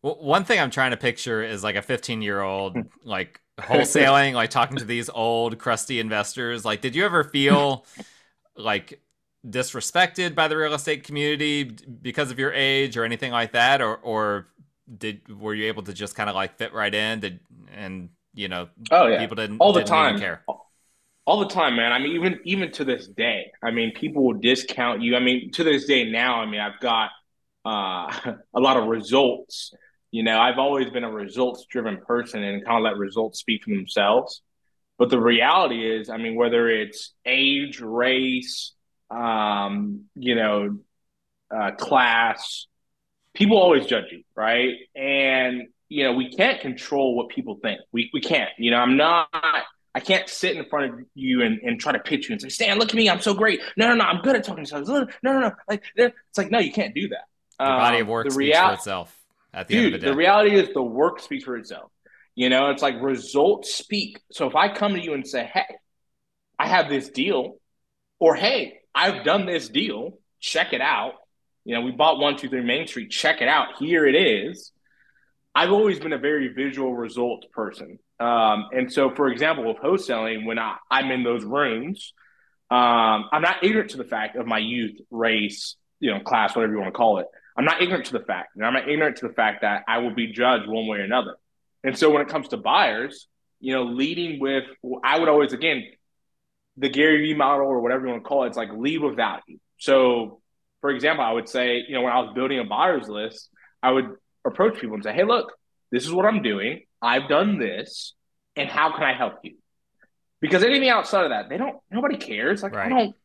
[0.00, 4.50] one thing I'm trying to picture is like a 15 year old, like wholesaling, like
[4.50, 6.64] talking to these old crusty investors.
[6.64, 7.85] Like, did you ever feel
[8.56, 9.00] like
[9.46, 13.96] disrespected by the real estate community because of your age or anything like that, or
[13.96, 14.48] or
[14.98, 17.20] did were you able to just kind of like fit right in?
[17.20, 17.40] Did
[17.74, 20.42] and you know, oh yeah, people didn't all the didn't time care.
[21.24, 21.90] All the time, man.
[21.92, 25.16] I mean, even even to this day, I mean, people will discount you.
[25.16, 27.11] I mean, to this day now, I mean, I've got
[27.66, 29.72] uh, a lot of results
[30.16, 33.64] you know, I've always been a results driven person and kind of let results speak
[33.64, 34.40] for themselves.
[34.98, 38.72] But the reality is, I mean, whether it's age, race,
[39.11, 40.79] um, you know,
[41.55, 42.66] uh, class,
[43.35, 44.74] people always judge you, right?
[44.94, 47.81] And you know, we can't control what people think.
[47.92, 48.50] We we can't.
[48.59, 49.29] You know, I'm not.
[49.94, 52.48] I can't sit in front of you and, and try to pitch you and say,
[52.48, 53.61] Stan, look at me, I'm so great.
[53.76, 55.11] No, no, no, I'm good at talking to yourself.
[55.22, 55.52] No, no, no.
[55.68, 57.24] Like it's like, no, you can't do that.
[57.59, 59.19] The body of um, work the speaks real- for itself
[59.53, 60.11] at the Dude, end of the day.
[60.11, 61.90] The reality is the work speaks for itself.
[62.35, 64.21] You know, it's like results speak.
[64.31, 65.75] So if I come to you and say, hey,
[66.59, 67.57] I have this deal,
[68.19, 71.14] or hey, I've done this deal, check it out.
[71.64, 73.77] You know, we bought 123 Main Street, check it out.
[73.79, 74.73] Here it is.
[75.55, 77.99] I've always been a very visual result person.
[78.21, 82.12] Um, and so, for example, with wholesaling, when I, I'm in those rooms,
[82.71, 86.75] um, I'm not ignorant to the fact of my youth, race, you know, class, whatever
[86.75, 87.27] you want to call it.
[87.57, 89.99] I'm not ignorant to the fact, and I'm not ignorant to the fact that I
[89.99, 91.37] will be judged one way or another.
[91.83, 93.29] And so when it comes to buyers,
[93.61, 94.64] you know, leading with,
[95.03, 95.85] I would always, again,
[96.77, 99.16] the Gary Vee model or whatever you want to call it, it's like lead with
[99.16, 99.59] value.
[99.79, 100.40] So,
[100.83, 103.49] for example, I would say, you know, when I was building a buyers list,
[103.83, 104.11] I would
[104.45, 105.53] approach people and say, hey, look,
[105.90, 106.83] this is what I'm doing.
[107.01, 108.14] I've done this,
[108.57, 109.57] and how can I help you?
[110.40, 112.62] Because anything outside of that, they don't, nobody cares.
[112.62, 112.87] Like, right.
[112.87, 113.16] I don't,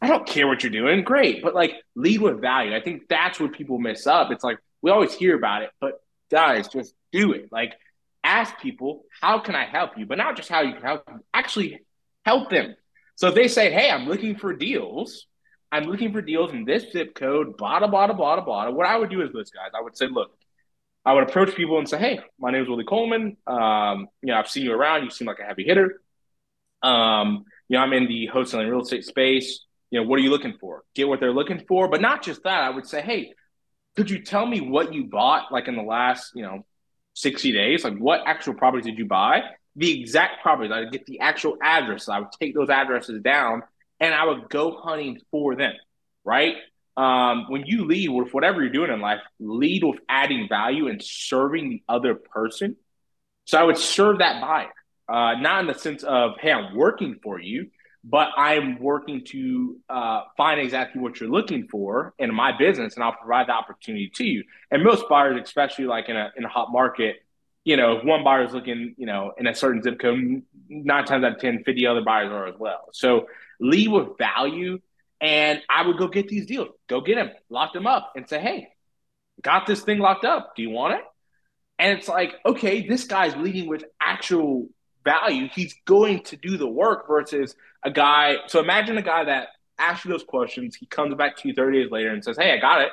[0.00, 1.02] I don't care what you're doing.
[1.02, 1.42] Great.
[1.42, 2.74] But like lead with value.
[2.74, 4.30] I think that's where people mess up.
[4.30, 7.48] It's like we always hear about it, but guys, just do it.
[7.50, 7.74] Like
[8.22, 10.06] ask people, how can I help you?
[10.06, 11.80] But not just how you can help them, actually
[12.24, 12.76] help them.
[13.16, 15.26] So if they say, Hey, I'm looking for deals,
[15.72, 18.70] I'm looking for deals in this zip code, blah, blah, blah, blah, blah.
[18.70, 19.70] What I would do is this, guys.
[19.76, 20.30] I would say, look,
[21.04, 23.36] I would approach people and say, Hey, my name is Willie Coleman.
[23.46, 25.04] Um, you know, I've seen you around.
[25.04, 26.00] You seem like a heavy hitter.
[26.82, 30.30] Um, you know, I'm in the wholesaling real estate space you know, what are you
[30.30, 30.84] looking for?
[30.94, 31.88] Get what they're looking for.
[31.88, 33.32] But not just that, I would say, hey,
[33.96, 36.64] could you tell me what you bought like in the last, you know,
[37.14, 37.84] 60 days?
[37.84, 39.42] Like what actual properties did you buy?
[39.76, 40.72] The exact properties.
[40.72, 42.08] I'd get the actual address.
[42.08, 43.62] I would take those addresses down
[44.00, 45.74] and I would go hunting for them.
[46.24, 46.56] Right.
[46.96, 51.02] Um, when you lead with whatever you're doing in life, lead with adding value and
[51.02, 52.76] serving the other person.
[53.44, 54.72] So I would serve that buyer,
[55.08, 57.70] uh, not in the sense of, hey, I'm working for you,
[58.08, 63.04] but I'm working to uh, find exactly what you're looking for in my business, and
[63.04, 64.44] I'll provide the opportunity to you.
[64.70, 67.16] And most buyers, especially like in a in a hot market,
[67.64, 71.04] you know, if one buyer is looking, you know, in a certain zip code, nine
[71.04, 72.88] times out of 10, 50 other buyers are as well.
[72.94, 73.26] So
[73.60, 74.78] lead with value,
[75.20, 78.40] and I would go get these deals, go get them, lock them up, and say,
[78.40, 78.68] hey,
[79.42, 80.56] got this thing locked up.
[80.56, 81.02] Do you want it?
[81.78, 84.68] And it's like, okay, this guy's leading with actual
[85.08, 88.36] value, he's going to do the work versus a guy.
[88.48, 91.82] So imagine a guy that asks you those questions, he comes back to you 30
[91.82, 92.90] days later and says, Hey, I got it.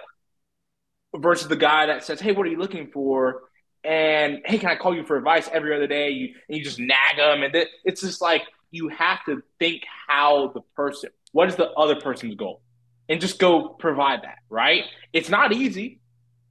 [1.15, 3.43] Versus the guy that says, Hey, what are you looking for?
[3.83, 6.09] And hey, can I call you for advice every other day?
[6.09, 10.47] You and you just nag them, and it's just like you have to think how
[10.55, 12.61] the person, what is the other person's goal,
[13.09, 14.39] and just go provide that.
[14.49, 14.85] Right?
[15.13, 15.99] It's not easy,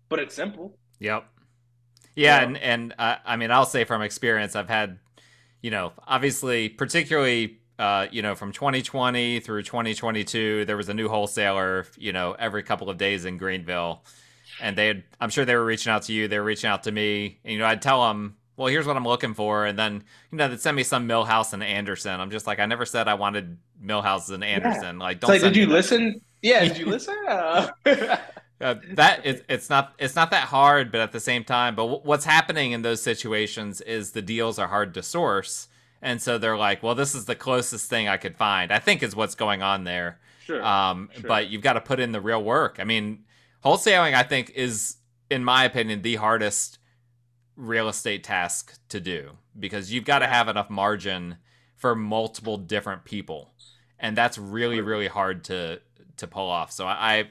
[0.08, 0.78] but it's simple.
[1.00, 1.26] Yep.
[2.14, 5.00] Yeah, and and uh, I mean, I'll say from experience, I've had
[5.64, 11.08] you know, obviously, particularly, uh, you know, from 2020 through 2022, there was a new
[11.08, 14.04] wholesaler, you know, every couple of days in Greenville.
[14.60, 16.82] And they had, I'm sure they were reaching out to you, they were reaching out
[16.82, 17.38] to me.
[17.44, 19.64] And, you know, I'd tell them, well, here's what I'm looking for.
[19.64, 22.20] And then, you know, they'd send me some Millhouse and Anderson.
[22.20, 24.98] I'm just like, I never said I wanted Millhouse and Anderson.
[24.98, 25.02] Yeah.
[25.02, 26.20] Like, don't like, did you listen?
[26.42, 27.16] Yeah, did you listen?
[27.26, 27.68] Uh...
[28.64, 31.82] uh, that is, it's not it's not that hard, but at the same time, but
[31.82, 35.68] w- what's happening in those situations is the deals are hard to source,
[36.00, 38.72] and so they're like, well, this is the closest thing I could find.
[38.72, 40.18] I think is what's going on there.
[40.46, 40.64] Sure.
[40.64, 41.28] Um, sure.
[41.28, 42.78] but you've got to put in the real work.
[42.80, 43.24] I mean,
[43.62, 44.96] wholesaling, I think, is
[45.30, 46.78] in my opinion the hardest
[47.56, 51.36] real estate task to do because you've got to have enough margin
[51.76, 53.52] for multiple different people,
[53.98, 55.82] and that's really really hard to
[56.16, 56.72] to pull off.
[56.72, 57.30] So I I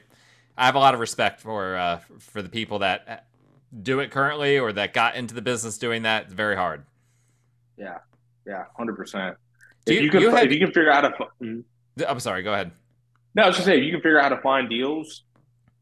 [0.56, 3.26] have a lot of respect for uh, for the people that
[3.82, 6.24] do it currently or that got into the business doing that.
[6.24, 6.84] It's very hard.
[7.76, 7.98] Yeah,
[8.46, 9.36] yeah, hundred percent.
[9.86, 11.64] If you- you can, you had- if you can figure out how to, fi- Mhm.
[12.08, 12.42] I'm sorry.
[12.42, 12.70] Go ahead.
[13.34, 15.24] no, I was just saying, if you can figure out how to find deals,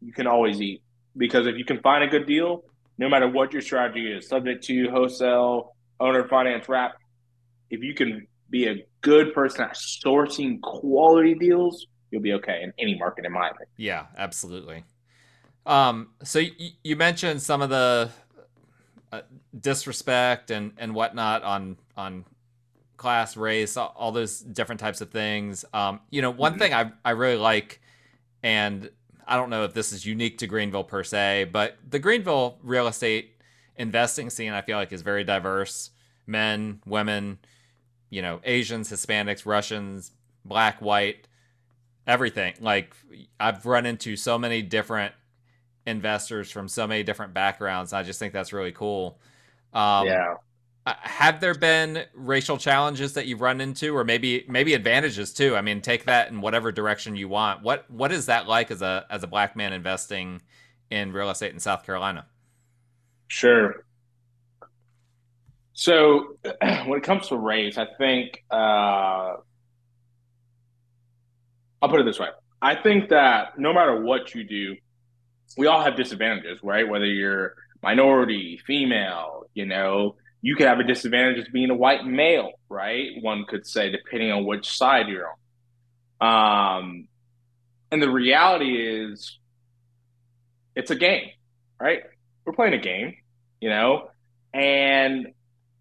[0.01, 0.83] you can always eat.
[1.17, 2.65] Because if you can find a good deal,
[2.97, 6.93] no matter what your strategy is, subject to wholesale, owner finance, wrap,
[7.69, 12.73] if you can be a good person at sourcing quality deals, you'll be okay in
[12.79, 13.69] any market, in my opinion.
[13.77, 14.85] Yeah, absolutely.
[15.67, 18.11] Um, so y- you mentioned some of the
[19.13, 19.23] uh,
[19.59, 22.25] disrespect and and whatnot on on
[22.97, 25.65] class, race, all, all those different types of things.
[25.75, 26.59] Um, you know, one Mhm.
[26.59, 27.81] thing I I really like,
[28.43, 28.91] and
[29.27, 32.87] I don't know if this is unique to Greenville per se, but the Greenville real
[32.87, 33.37] estate
[33.77, 35.91] investing scene I feel like is very diverse.
[36.27, 37.39] Men, women,
[38.11, 40.13] you know, Asians, Hispanics, Russians,
[40.45, 41.29] black, white,
[42.07, 42.55] everything.
[42.61, 42.95] Like
[43.39, 45.15] I've run into so many different
[45.87, 47.93] investors from so many different backgrounds.
[47.93, 49.19] I just think that's really cool.
[49.73, 50.35] Um, yeah.
[50.87, 55.57] uh, Have there been racial challenges that you've run into, or maybe maybe advantages too?
[55.57, 57.63] I mean, take that in whatever direction you want.
[57.63, 60.43] What what is that like as a as a black man investing
[60.91, 62.27] in real estate in South Carolina?
[63.29, 63.85] Sure.
[65.75, 69.37] So when it comes to race, I think uh,
[71.83, 72.29] I'll put it this way.
[72.63, 74.77] I think that no matter what you do,
[75.57, 76.89] we all have disadvantages, right?
[76.89, 82.07] Whether you're minority, female, you know, you could have a disadvantage as being a white
[82.07, 83.11] male, right?
[83.21, 85.29] One could say, depending on which side you're
[86.21, 86.79] on.
[86.81, 87.09] Um,
[87.91, 89.39] and the reality is,
[90.77, 91.31] it's a game,
[91.81, 92.03] right?
[92.45, 93.17] We're playing a game,
[93.61, 94.09] you know,
[94.55, 95.29] and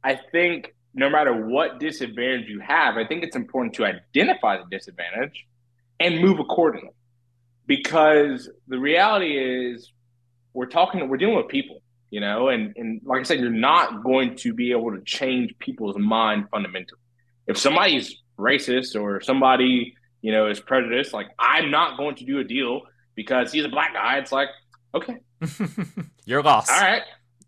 [0.04, 4.66] I think no matter what disadvantage you have, I think it's important to identify the
[4.70, 5.46] disadvantage
[6.02, 6.90] and move accordingly.
[7.68, 9.92] Because the reality is
[10.54, 14.04] we're talking we're dealing with people, you know, and, and like I said, you're not
[14.04, 17.00] going to be able to change people's mind fundamentally.
[17.48, 22.40] If somebody's racist or somebody, you know, is prejudiced, like I'm not going to do
[22.40, 22.82] a deal
[23.16, 24.50] because he's a black guy, it's like,
[24.94, 25.18] okay,
[26.26, 26.72] You're lost.
[26.72, 27.04] all right,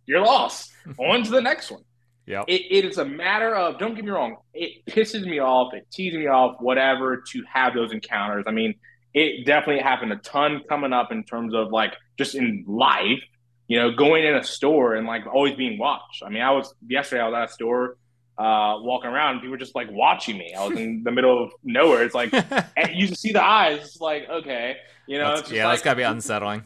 [0.05, 0.71] you're lost.
[0.97, 1.83] On to the next one.
[2.25, 2.45] Yep.
[2.47, 5.87] It, it is a matter of, don't get me wrong, it pisses me off, it
[5.91, 8.45] teases me off, whatever, to have those encounters.
[8.47, 8.75] I mean,
[9.13, 13.19] it definitely happened a ton coming up in terms of like just in life,
[13.67, 16.23] you know, going in a store and like always being watched.
[16.25, 17.97] I mean, I was yesterday, I was at a store
[18.37, 20.53] uh, walking around, and people were just like watching me.
[20.57, 22.03] I was in the middle of nowhere.
[22.03, 22.33] It's like,
[22.77, 25.65] and you just see the eyes, it's like, okay, you know, That's- it's just yeah,
[25.65, 26.63] like, that's gotta be unsettling.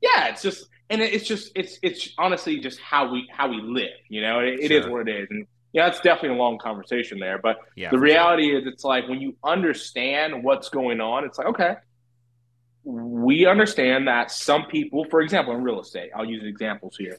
[0.00, 3.90] yeah, it's just and it's just it's it's honestly just how we how we live.
[4.08, 4.90] You know, it, it is Sure.
[4.92, 7.38] what it is, and yeah, it's definitely a long conversation there.
[7.38, 7.90] But Yeah.
[7.90, 8.14] the for sure.
[8.14, 11.74] reality is, it's like when you understand what's going on, it's like okay,
[12.84, 17.18] we understand that some people, for example, in real estate, I'll use examples here.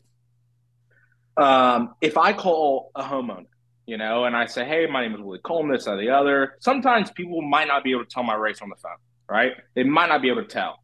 [1.38, 3.46] Um, if I call a homeowner,
[3.86, 6.56] you know, and I say, "Hey, my name is Willie Coleman," this or the other,
[6.60, 8.98] sometimes people might not be able to tell my race on the phone,
[9.30, 9.54] right?
[9.76, 10.80] They might not be able to tell.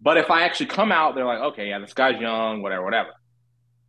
[0.00, 3.10] But if I actually come out, they're like, okay, yeah, this guy's young, whatever, whatever.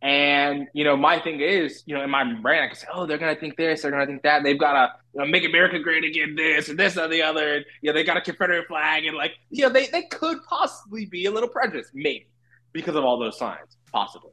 [0.00, 3.06] And you know, my thing is, you know, in my brain, I can say, oh,
[3.06, 4.44] they're gonna think this, they're gonna think that.
[4.44, 7.56] They've got to you know, make America great again, this and this and the other.
[7.56, 10.38] And you know, they got a Confederate flag, and like, you know, they they could
[10.44, 12.28] possibly be a little prejudiced, maybe,
[12.72, 14.30] because of all those signs, possibly.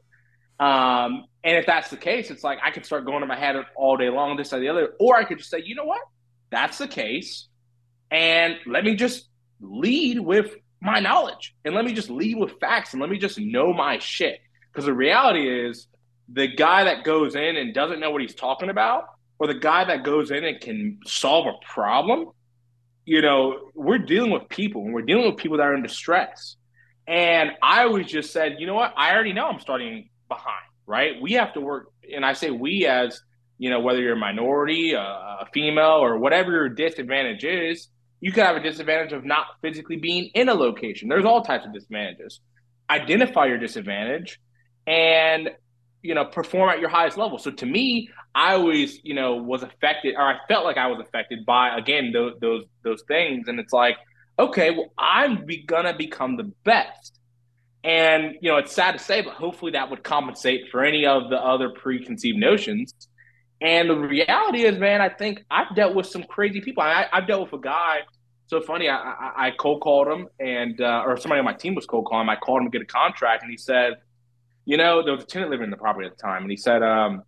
[0.60, 3.56] Um, and if that's the case, it's like I could start going to my head
[3.74, 6.00] all day long, this or the other, or I could just say, you know what,
[6.48, 7.48] that's the case,
[8.12, 9.28] and let me just
[9.60, 10.54] lead with
[10.86, 13.98] my knowledge and let me just lead with facts and let me just know my
[13.98, 14.40] shit.
[14.72, 15.88] Because the reality is,
[16.32, 19.04] the guy that goes in and doesn't know what he's talking about,
[19.38, 22.30] or the guy that goes in and can solve a problem,
[23.04, 26.56] you know, we're dealing with people and we're dealing with people that are in distress.
[27.06, 28.92] And I always just said, you know what?
[28.96, 31.20] I already know I'm starting behind, right?
[31.20, 31.92] We have to work.
[32.12, 33.20] And I say we as,
[33.58, 37.88] you know, whether you're a minority, a, a female, or whatever your disadvantage is,
[38.26, 41.08] you could have a disadvantage of not physically being in a location.
[41.08, 42.40] There's all types of disadvantages.
[42.90, 44.40] Identify your disadvantage
[44.84, 45.50] and
[46.02, 47.38] you know perform at your highest level.
[47.38, 50.98] So to me, I always you know was affected, or I felt like I was
[50.98, 53.46] affected by again those those those things.
[53.46, 53.94] And it's like,
[54.40, 57.20] okay, well I'm be, gonna become the best.
[57.84, 61.30] And you know, it's sad to say, but hopefully that would compensate for any of
[61.30, 62.92] the other preconceived notions.
[63.60, 66.82] And the reality is, man, I think I've dealt with some crazy people.
[66.82, 68.00] I, have dealt with a guy.
[68.48, 71.74] So funny, I, I, I cold called him, and uh, or somebody on my team
[71.74, 72.30] was cold calling him.
[72.30, 73.94] I called him to get a contract, and he said,
[74.64, 76.56] you know, there was a tenant living in the property at the time, and he
[76.56, 77.22] said, um,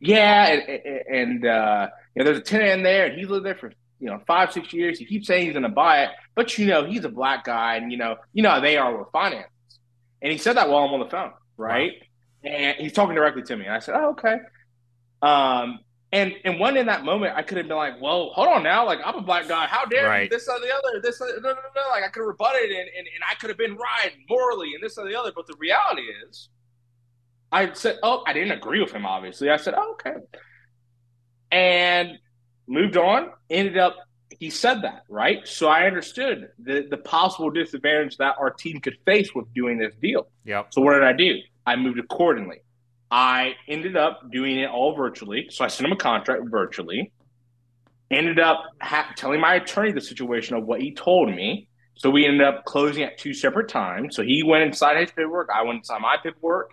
[0.00, 3.56] yeah, and, and uh, you know, there's a tenant in there, and he lived there
[3.56, 4.98] for you know five, six years.
[4.98, 7.76] He keeps saying he's going to buy it, but you know, he's a black guy,
[7.76, 9.48] and you know, you know how they are with finance.
[10.22, 11.92] And he said that while I'm on the phone, right?
[12.44, 12.50] Wow.
[12.50, 14.36] And he's talking directly to me, and I said, oh, okay.
[15.22, 15.80] Um,
[16.12, 18.86] and and when in that moment, I could have been like, "Well, hold on now,
[18.86, 19.66] like I'm a black guy.
[19.66, 20.22] How dare right.
[20.22, 20.28] you?
[20.30, 21.00] This or the other.
[21.02, 23.58] This, no, no, no, like I could have rebutted and, and and I could have
[23.58, 25.32] been right morally and this or the other.
[25.34, 26.48] But the reality is,
[27.52, 29.04] I said, "Oh, I didn't agree with him.
[29.04, 30.16] Obviously, I said, oh, okay,"
[31.50, 32.18] and
[32.66, 33.30] moved on.
[33.50, 33.96] Ended up,
[34.30, 38.96] he said that right, so I understood the the possible disadvantage that our team could
[39.04, 40.28] face with doing this deal.
[40.46, 40.68] Yep.
[40.72, 41.36] So what did I do?
[41.66, 42.62] I moved accordingly.
[43.10, 45.48] I ended up doing it all virtually.
[45.50, 47.12] So I sent him a contract virtually.
[48.10, 51.68] Ended up ha- telling my attorney the situation of what he told me.
[51.94, 54.14] So we ended up closing at two separate times.
[54.14, 55.48] So he went inside his paperwork.
[55.52, 56.70] I went inside my paperwork,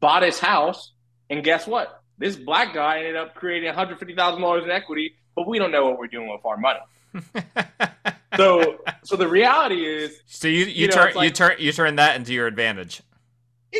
[0.00, 0.92] bought his house.
[1.28, 2.02] And guess what?
[2.18, 6.06] This black guy ended up creating $150,000 in equity, but we don't know what we're
[6.06, 6.80] doing with our money.
[8.36, 11.72] so, so the reality is, so you you, you know, turn like, you turn you
[11.72, 13.02] turn that into your advantage.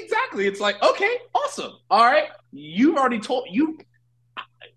[0.03, 0.47] Exactly.
[0.47, 1.73] It's like, okay, awesome.
[1.91, 2.29] All right.
[2.53, 3.79] You've already told you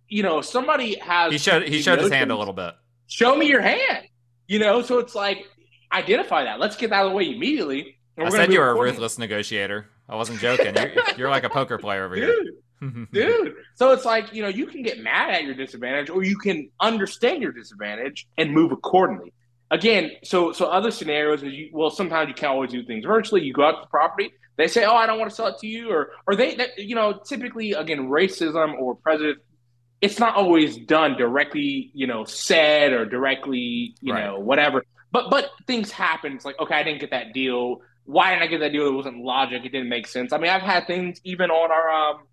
[0.10, 2.74] you know, somebody has He showed he showed his hand a little bit.
[3.08, 4.08] Show me your hand.
[4.48, 5.46] You know, so it's like
[5.92, 6.60] identify that.
[6.60, 7.98] Let's get that out of the way immediately.
[8.18, 9.88] I said you were a ruthless negotiator.
[10.10, 10.76] I wasn't joking.
[10.76, 12.50] You're, you're like a poker player over dude,
[12.82, 13.08] here.
[13.12, 13.54] dude.
[13.76, 16.70] So it's like, you know, you can get mad at your disadvantage or you can
[16.80, 19.32] understand your disadvantage and move accordingly.
[19.72, 23.44] Again, so so other scenarios is you well, sometimes you can't always do things virtually.
[23.44, 25.58] You go out to the property, they say, "Oh, I don't want to sell it
[25.60, 29.42] to you," or or they, they you know, typically again, racism or prejudice,
[30.02, 34.26] it's not always done directly, you know, said or directly, you right.
[34.26, 34.84] know, whatever.
[35.12, 36.34] But but things happen.
[36.34, 37.82] It's like, okay, I didn't get that deal.
[38.06, 38.88] Why didn't I get that deal?
[38.88, 39.64] It wasn't logic.
[39.66, 40.34] It didn't make sense.
[40.34, 42.24] I mean, I've had things even on our um,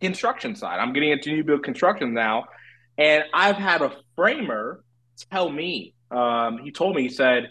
[0.00, 0.78] construction side.
[0.78, 2.44] I'm getting into new build construction now,
[2.98, 4.82] and I've had a framer
[5.30, 5.94] tell me.
[6.10, 7.50] Um, he told me he said,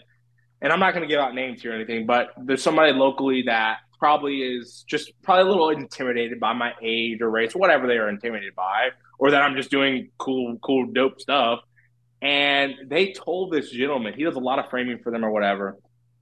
[0.60, 3.42] and I'm not going to give out names here or anything, but there's somebody locally
[3.42, 7.86] that probably is just probably a little intimidated by my age or race, or whatever
[7.86, 11.60] they are intimidated by, or that I'm just doing cool, cool, dope stuff.
[12.22, 15.76] And they told this gentleman, he does a lot of framing for them or whatever.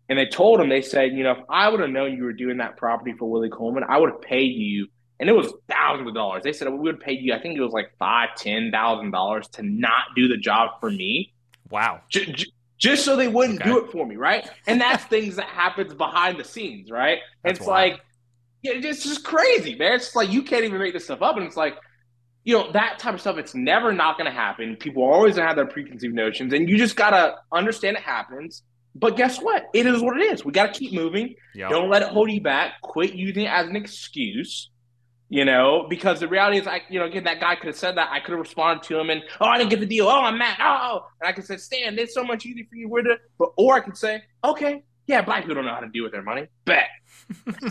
[0.09, 2.33] And they told him, they said, you know, if I would have known you were
[2.33, 4.89] doing that property for Willie Coleman, I would have paid you.
[5.21, 6.43] And it was thousands of dollars.
[6.43, 9.49] They said we would pay you, I think it was like five, ten thousand dollars
[9.53, 11.33] to not do the job for me.
[11.71, 12.01] Wow.
[12.11, 13.71] J- j- just so they wouldn't okay.
[13.71, 14.49] do it for me, right?
[14.67, 17.19] And that's things that happens behind the scenes, right?
[17.43, 17.93] That's it's wild.
[17.93, 18.01] like
[18.63, 19.95] it's just crazy, man.
[19.95, 21.77] It's like you can't even make this stuff up, and it's like
[22.45, 23.37] you know that type of stuff.
[23.39, 24.77] It's never not going to happen.
[24.77, 28.03] People are always going to have their preconceived notions, and you just gotta understand it
[28.03, 28.63] happens.
[28.97, 29.65] But guess what?
[29.75, 30.45] It is what it is.
[30.45, 31.35] We got to keep moving.
[31.57, 31.71] Yep.
[31.71, 32.81] Don't let it hold you back.
[32.81, 34.71] Quit using it as an excuse
[35.29, 37.97] you know, because the reality is, I, you know, again, that guy could have said
[37.97, 38.11] that.
[38.11, 40.07] I could have responded to him and, oh, I didn't get the deal.
[40.07, 40.59] Oh, I'm mad.
[40.61, 42.89] Oh, and I could say, Stan, it's so much easier for you.
[42.89, 45.89] Where to, but, or I could say, okay, yeah, black people don't know how to
[45.89, 46.47] deal with their money.
[46.65, 46.89] Bet.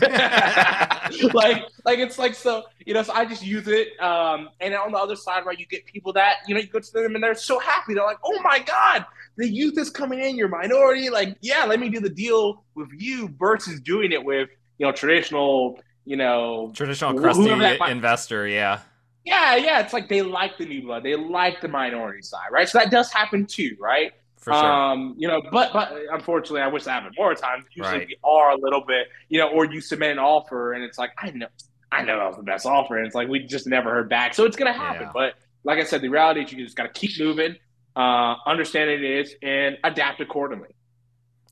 [1.32, 3.02] like, like it's like so, you know.
[3.02, 4.00] So I just use it.
[4.00, 6.78] Um, and on the other side, right, you get people that you know you go
[6.78, 7.94] to them and they're so happy.
[7.94, 9.04] They're like, "Oh my god,
[9.36, 10.36] the youth is coming in.
[10.36, 11.10] You're minority.
[11.10, 14.48] Like, yeah, let me do the deal with you versus doing it with
[14.78, 18.46] you know traditional you know, traditional crusty investor.
[18.46, 18.80] Yeah.
[19.24, 19.80] Yeah, yeah.
[19.80, 21.02] It's like they like the new blood.
[21.02, 22.68] They like the minority side, right?
[22.68, 24.12] So that does happen too, right?
[24.36, 24.62] For sure.
[24.62, 27.64] Um, you know, but but unfortunately, I wish that happened more times.
[27.72, 28.06] Usually, right.
[28.06, 31.12] we are a little bit, you know, or you submit an offer and it's like,
[31.16, 31.46] I know,
[31.90, 34.34] I know that was the best offer, and it's like we just never heard back.
[34.34, 35.02] So it's gonna happen.
[35.02, 35.12] Yeah.
[35.14, 35.34] But
[35.64, 37.56] like I said, the reality is you just got to keep moving,
[37.96, 40.74] uh, understand it is, and adapt accordingly.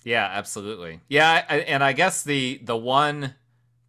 [0.04, 1.00] Yeah, absolutely.
[1.08, 3.34] Yeah, and I guess the the one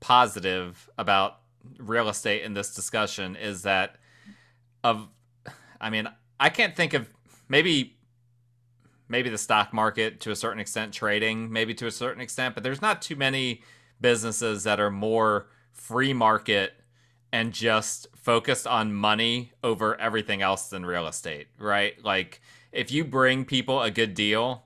[0.03, 1.39] positive about
[1.79, 3.95] real estate in this discussion is that
[4.83, 5.07] of
[5.79, 7.09] I mean, I can't think of
[7.47, 7.97] maybe
[9.07, 12.63] maybe the stock market to a certain extent trading, maybe to a certain extent, but
[12.63, 13.63] there's not too many
[14.01, 16.73] businesses that are more free market
[17.31, 22.03] and just focused on money over everything else than real estate, right?
[22.03, 22.41] Like
[22.73, 24.65] if you bring people a good deal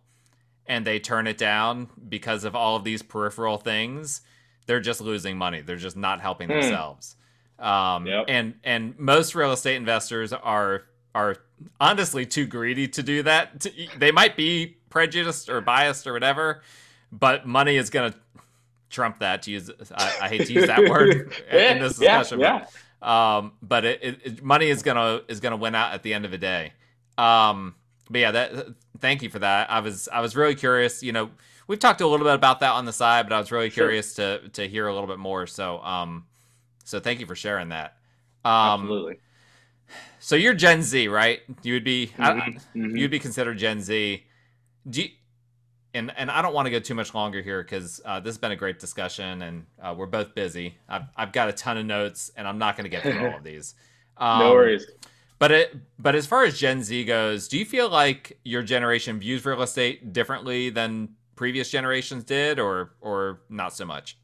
[0.65, 4.21] and they turn it down because of all of these peripheral things,
[4.67, 5.61] they're just losing money.
[5.61, 6.61] They're just not helping mm.
[6.61, 7.15] themselves.
[7.57, 8.25] Um, yep.
[8.27, 10.83] And and most real estate investors are
[11.15, 11.37] are
[11.79, 13.65] honestly too greedy to do that.
[13.97, 16.61] They might be prejudiced or biased or whatever,
[17.11, 18.13] but money is gonna
[18.89, 19.71] trump that to use.
[19.95, 22.71] I, I hate to use that word in this discussion, yeah, but.
[22.99, 26.25] Um, but it, it, it, money is gonna is gonna win out at the end
[26.25, 26.73] of the day.
[27.17, 27.75] Um,
[28.09, 28.67] but yeah, that
[28.99, 29.71] thank you for that.
[29.71, 31.03] I was I was really curious.
[31.03, 31.29] You know,
[31.67, 33.85] we've talked a little bit about that on the side, but I was really sure.
[33.85, 35.45] curious to to hear a little bit more.
[35.47, 36.25] So um,
[36.83, 37.97] so thank you for sharing that.
[38.43, 39.19] Um, Absolutely.
[40.19, 41.41] So you're Gen Z, right?
[41.63, 42.23] You would be mm-hmm.
[42.23, 42.95] I, mm-hmm.
[42.95, 44.23] you'd be considered Gen Z.
[44.89, 45.09] Do you,
[45.93, 48.37] and and I don't want to go too much longer here because uh, this has
[48.37, 50.77] been a great discussion and uh, we're both busy.
[50.87, 53.37] I've I've got a ton of notes and I'm not going to get through all
[53.37, 53.75] of these.
[54.17, 54.85] Um, no worries.
[55.39, 59.19] But it but as far as Gen Z goes, do you feel like your generation
[59.19, 64.17] views real estate differently than previous generations did, or or not so much?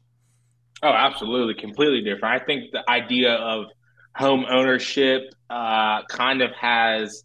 [0.82, 2.42] Oh, absolutely, completely different.
[2.42, 3.66] I think the idea of
[4.14, 7.24] home ownership uh, kind of has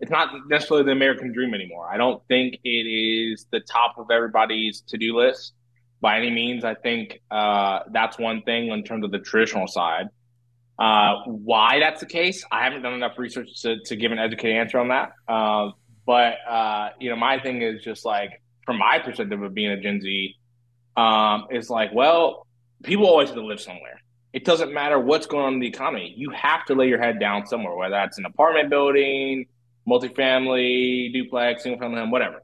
[0.00, 1.88] it's not necessarily the American dream anymore.
[1.90, 5.54] I don't think it is the top of everybody's to do list
[6.00, 6.64] by any means.
[6.64, 10.06] I think uh, that's one thing in terms of the traditional side.
[10.78, 14.56] Uh, why that's the case, I haven't done enough research to, to give an educated
[14.56, 15.10] answer on that.
[15.26, 15.70] Uh,
[16.06, 19.80] but uh, you know, my thing is just like from my perspective of being a
[19.80, 20.36] Gen Z,
[20.94, 22.46] um, is like, well,
[22.82, 23.98] people always have to live somewhere.
[24.34, 26.12] It doesn't matter what's going on in the economy.
[26.14, 29.46] You have to lay your head down somewhere, whether that's an apartment building,
[29.88, 32.42] multifamily, duplex, single family home, whatever.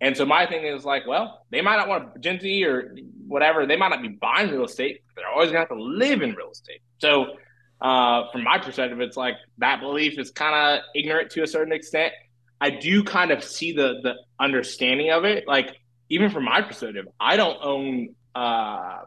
[0.00, 2.96] And so my thing is like, well, they might not want Gen Z or
[3.28, 3.66] whatever.
[3.66, 5.02] They might not be buying real estate.
[5.14, 6.80] They're always gonna have to live in real estate.
[6.96, 7.36] So,
[7.82, 11.74] uh, from my perspective, it's like that belief is kind of ignorant to a certain
[11.74, 12.14] extent.
[12.60, 15.46] I do kind of see the the understanding of it.
[15.46, 15.76] Like
[16.08, 18.14] even from my perspective, I don't own.
[18.34, 19.02] Uh,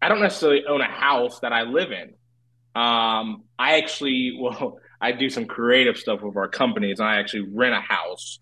[0.00, 2.14] I don't necessarily own a house that I live in.
[2.74, 7.48] Um, I actually, well, I do some creative stuff with our companies, and I actually
[7.52, 8.38] rent a house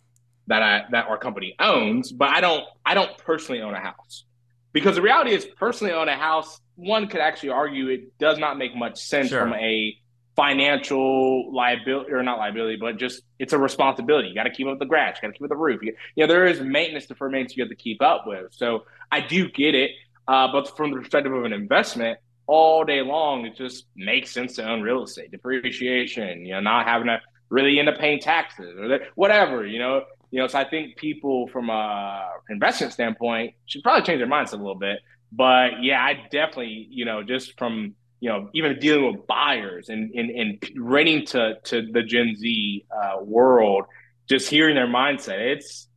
[0.46, 2.12] that I that our company owns.
[2.12, 4.24] But I don't I don't personally own a house
[4.72, 6.60] because the reality is, personally own a house.
[6.76, 9.40] One could actually argue it does not make much sense sure.
[9.40, 9.99] from a
[10.40, 14.28] financial liability or not liability, but just it's a responsibility.
[14.28, 15.82] You got to keep up the grass, you got to keep up the roof.
[15.82, 18.46] You, you know, there is maintenance to maintenance you have to keep up with.
[18.52, 19.90] So I do get it,
[20.26, 24.56] uh, but from the perspective of an investment, all day long, it just makes sense
[24.56, 27.20] to own real estate, depreciation, you know, not having to
[27.50, 30.04] really end up paying taxes or whatever, you know.
[30.30, 34.54] You know, so I think people from a investment standpoint should probably change their mindset
[34.54, 35.00] a little bit.
[35.32, 40.12] But yeah, I definitely, you know, just from you know, even dealing with buyers and
[40.14, 43.84] and, and renting to to the Gen Z uh, world,
[44.28, 45.88] just hearing their mindset, it's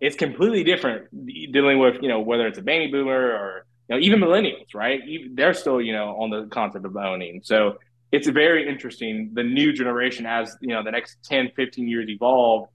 [0.00, 1.08] it's completely different
[1.52, 5.00] dealing with you know whether it's a baby boomer or you know, even millennials, right?
[5.34, 7.40] They're still, you know, on the concept of owning.
[7.42, 7.78] So
[8.12, 9.32] it's very interesting.
[9.34, 12.68] The new generation, as you know, the next 10, 15 years evolve,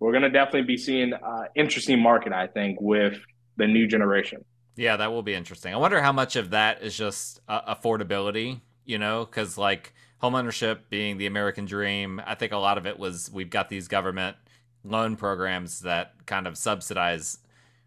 [0.00, 3.18] we're going to definitely be seeing uh, interesting market, I think, with
[3.58, 4.44] the new generation.
[4.76, 5.74] Yeah, that will be interesting.
[5.74, 10.80] I wonder how much of that is just uh, affordability, you know, because like homeownership
[10.88, 14.36] being the American dream, I think a lot of it was we've got these government
[14.84, 17.38] loan programs that kind of subsidize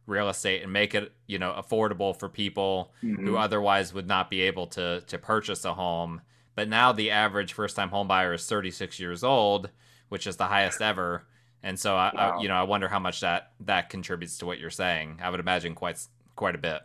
[0.08, 3.26] real estate and make it you know affordable for people mm-hmm.
[3.26, 6.22] who otherwise would not be able to to purchase a home
[6.54, 9.70] but now the average first time home buyer is 36 years old
[10.10, 11.26] which is the highest ever
[11.64, 12.38] and so I, wow.
[12.38, 15.30] I, you know i wonder how much that that contributes to what you're saying i
[15.30, 16.00] would imagine quite
[16.36, 16.82] quite a bit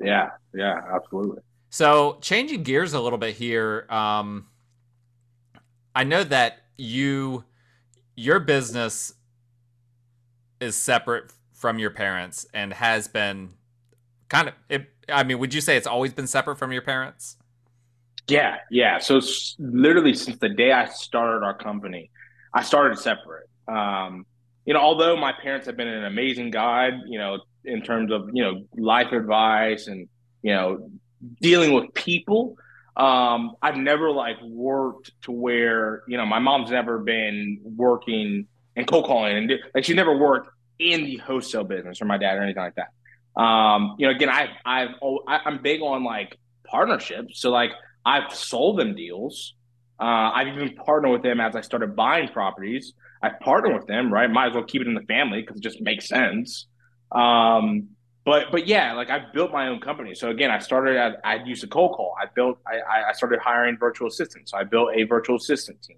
[0.00, 4.46] yeah yeah absolutely so changing gears a little bit here um
[5.94, 7.44] i know that you
[8.16, 9.14] your business
[10.60, 13.50] is separate from your parents and has been
[14.28, 17.36] kind of it, I mean, would you say it's always been separate from your parents?
[18.28, 18.98] Yeah, yeah.
[18.98, 19.20] So
[19.58, 22.10] literally since the day I started our company,
[22.54, 23.48] I started separate.
[23.68, 24.24] Um,
[24.64, 28.30] you know, although my parents have been an amazing guide, you know, in terms of,
[28.32, 30.08] you know, life advice and,
[30.42, 30.90] you know,
[31.40, 32.56] dealing with people,
[32.96, 38.46] um, I've never like worked to where, you know, my mom's never been working
[38.76, 42.36] and cold calling and like she never worked in the wholesale business or my dad
[42.36, 43.40] or anything like that.
[43.40, 47.40] Um, you know, again, I, I've, oh, I'm big on like partnerships.
[47.40, 47.72] So like
[48.04, 49.54] I've sold them deals.
[50.00, 52.94] Uh, I've even partnered with them as I started buying properties.
[53.22, 54.30] I partnered with them, right?
[54.30, 56.66] Might as well keep it in the family because it just makes sense.
[57.12, 57.88] Um,
[58.24, 60.14] but but yeah, like I've built my own company.
[60.14, 62.14] So again, I started as I used to cold call.
[62.20, 64.50] I built I, I started hiring virtual assistants.
[64.52, 65.96] So I built a virtual assistant team.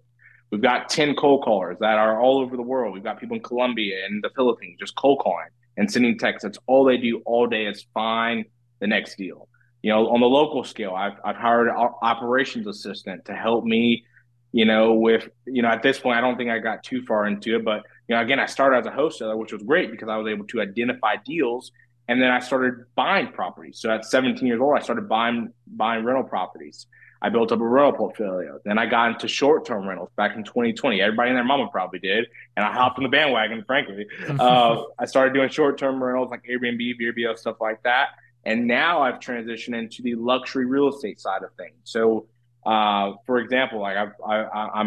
[0.53, 2.93] We've got 10 cold callers that are all over the world.
[2.93, 5.47] We've got people in Colombia and the Philippines just cold calling
[5.79, 6.43] and sending texts.
[6.43, 8.45] That's all they do all day is find
[8.79, 9.49] the next deal.
[9.81, 14.05] You know, on the local scale, I've, I've hired an operations assistant to help me,
[14.53, 17.27] you know, with, you know, at this point, I don't think I got too far
[17.27, 20.11] into it, but, you know, again, I started as a wholesaler, which was great because
[20.11, 21.73] I was able to identify deals
[22.09, 23.79] And then I started buying properties.
[23.81, 26.87] So at 17 years old, I started buying buying rental properties.
[27.23, 28.61] I built up a rental portfolio.
[28.67, 31.01] Then I got into short term rentals back in 2020.
[31.01, 32.27] Everybody and their mama probably did.
[32.55, 34.07] And I hopped on the bandwagon, frankly.
[34.39, 38.09] Uh, I started doing short term rentals like Airbnb, VRBO, stuff like that.
[38.45, 41.79] And now I've transitioned into the luxury real estate side of things.
[41.85, 42.27] So,
[42.67, 44.83] uh, for example, like I've, I,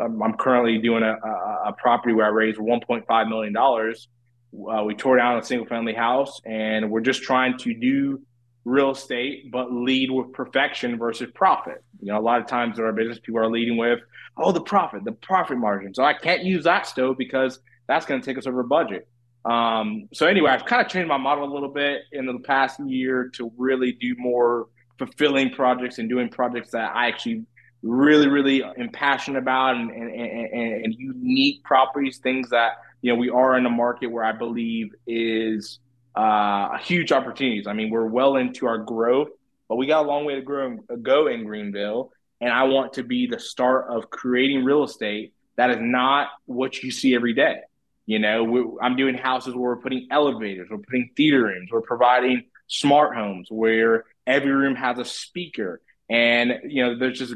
[0.00, 4.08] I'm I'm currently doing a, a, a property where I raised 1.5 million dollars.
[4.54, 8.20] Uh, we tore down a single family house, and we're just trying to do
[8.64, 11.82] real estate, but lead with perfection versus profit.
[12.00, 14.00] You know, a lot of times in our business, people are leading with,
[14.36, 15.94] oh, the profit, the profit margin.
[15.94, 19.08] So I can't use that stove because that's going to take us over budget.
[19.44, 22.80] Um, so anyway, I've kind of changed my model a little bit in the past
[22.80, 24.66] year to really do more
[24.98, 27.44] fulfilling projects and doing projects that I actually
[27.82, 32.72] really, really am passionate about and, and, and, and unique properties, things that,
[33.02, 35.78] you know, we are in a market where I believe is
[36.16, 37.66] uh, a huge opportunities.
[37.66, 39.28] I mean, we're well into our growth,
[39.68, 42.10] but we got a long way to grow, go in Greenville.
[42.40, 46.82] And I want to be the start of creating real estate that is not what
[46.82, 47.60] you see every day.
[48.06, 52.44] You know, I'm doing houses where we're putting elevators, we're putting theater rooms, we're providing
[52.68, 55.80] smart homes where every room has a speaker.
[56.08, 57.34] And, you know, there's just,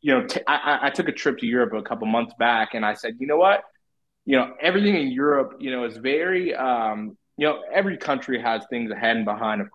[0.00, 2.84] you know, t- I, I took a trip to Europe a couple months back and
[2.84, 3.62] I said, you know what?
[4.24, 8.62] You know, everything in Europe, you know, is very, um, you know, every country has
[8.70, 9.68] things ahead and behind, of,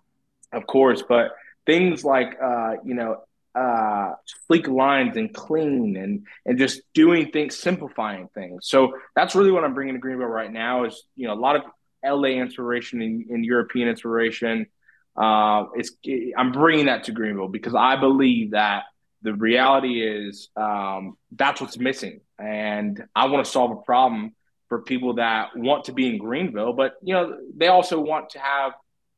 [0.51, 1.32] of course, but
[1.65, 3.23] things like, uh, you know,
[3.55, 4.13] uh,
[4.47, 8.67] sleek lines and clean and and just doing things, simplifying things.
[8.67, 10.84] So that's really what I'm bringing to Greenville right now.
[10.84, 11.61] Is you know a lot of
[12.03, 14.67] LA inspiration and, and European inspiration.
[15.15, 15.91] Uh, it's
[16.38, 18.84] I'm bringing that to Greenville because I believe that
[19.26, 24.34] the reality is um, that's what's missing, and I want to solve a problem
[24.69, 28.39] for people that want to be in Greenville, but you know they also want to
[28.39, 28.71] have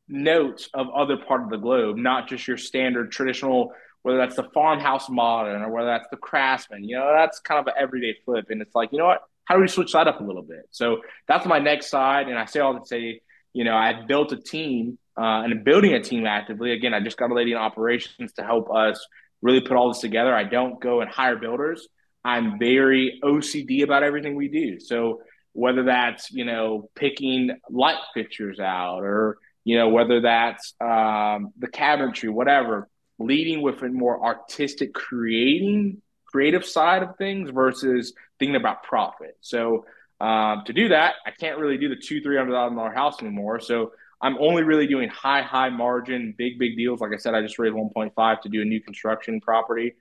[0.07, 3.73] notes of other part of the globe, not just your standard traditional
[4.07, 7.67] whether that's the farmhouse modern or whether that's the craftsman, you know, that's kind of
[7.67, 8.45] an everyday flip.
[8.49, 9.21] And it's like, you know what?
[9.43, 10.65] How do we switch that up a little bit?
[10.71, 12.29] So that's my next side.
[12.29, 13.19] And I say all to say,
[13.51, 16.71] you know, I built a team uh, and building a team actively.
[16.71, 19.05] Again, I just got a lady in operations to help us
[19.41, 20.33] really put all this together.
[20.33, 21.87] I don't go and hire builders.
[22.23, 24.79] I'm very OCD about everything we do.
[24.79, 25.21] So
[25.53, 31.67] whether that's, you know, picking light fixtures out or, you know, whether that's um, the
[31.67, 38.83] cabinetry, whatever, leading with a more artistic creating creative side of things versus thinking about
[38.83, 39.85] profit so
[40.19, 43.21] um, to do that i can't really do the two three hundred thousand dollar house
[43.21, 47.33] anymore so i'm only really doing high high margin big big deals like i said
[47.33, 49.93] i just raised 1.5 to do a new construction property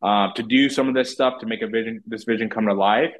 [0.00, 2.74] uh, to do some of this stuff to make a vision this vision come to
[2.74, 3.12] life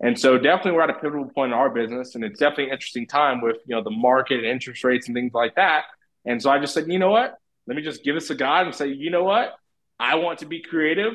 [0.00, 2.70] and so definitely we're at a pivotal point in our business and it's definitely an
[2.70, 5.84] interesting time with you know the market and interest rates and things like that
[6.24, 8.66] and so i just said you know what let me just give us a God
[8.66, 9.54] and say, you know what?
[9.98, 11.14] I want to be creative.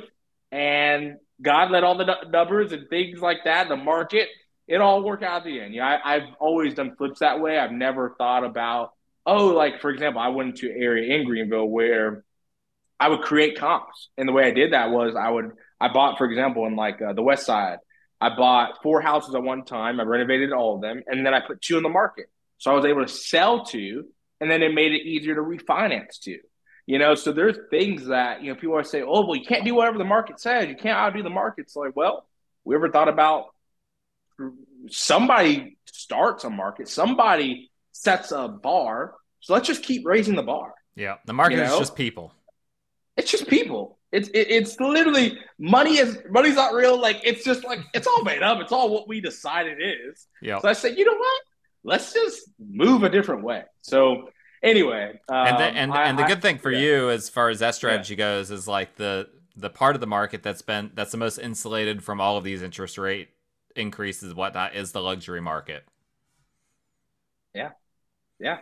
[0.52, 4.30] And God let all the numbers and things like that, the market,
[4.68, 5.74] it all work out at the end.
[5.74, 7.58] Yeah, I, have always done flips that way.
[7.58, 8.92] I've never thought about,
[9.26, 12.24] oh, like for example, I went to an area in Greenville where
[13.00, 14.10] I would create comps.
[14.18, 17.02] And the way I did that was I would, I bought, for example, in like
[17.02, 17.78] uh, the West Side,
[18.20, 20.00] I bought four houses at one time.
[20.00, 22.26] I renovated all of them, and then I put two in the market.
[22.58, 24.06] So I was able to sell two
[24.40, 26.40] and then it made it easier to refinance too.
[26.86, 29.66] You know, so there's things that you know people are say, "Oh, well, you can't
[29.66, 30.70] do whatever the market says.
[30.70, 32.26] You can't outdo the market." It's like, well,
[32.64, 33.48] we ever thought about
[34.90, 40.74] somebody starts a market, somebody sets a bar, so let's just keep raising the bar.
[40.96, 41.74] Yeah, the market you know?
[41.74, 42.34] is just people.
[43.16, 43.98] It's just people.
[44.12, 47.00] It's it, it's literally money is money's not real.
[47.00, 48.60] Like it's just like it's all made up.
[48.62, 50.28] It's all what we decide it is.
[50.42, 50.60] Yeah.
[50.60, 51.42] So I said, you know what?
[51.88, 53.64] let's just move a different way.
[53.82, 54.30] So
[54.62, 56.80] anyway, um, and the, and, I, and the good thing for yeah.
[56.80, 58.18] you as far as that strategy yeah.
[58.18, 62.04] goes is like the the part of the market that's been that's the most insulated
[62.04, 63.30] from all of these interest rate
[63.78, 65.84] increases whatnot is the luxury market.
[67.54, 67.72] Yeah.
[68.40, 68.58] Yeah.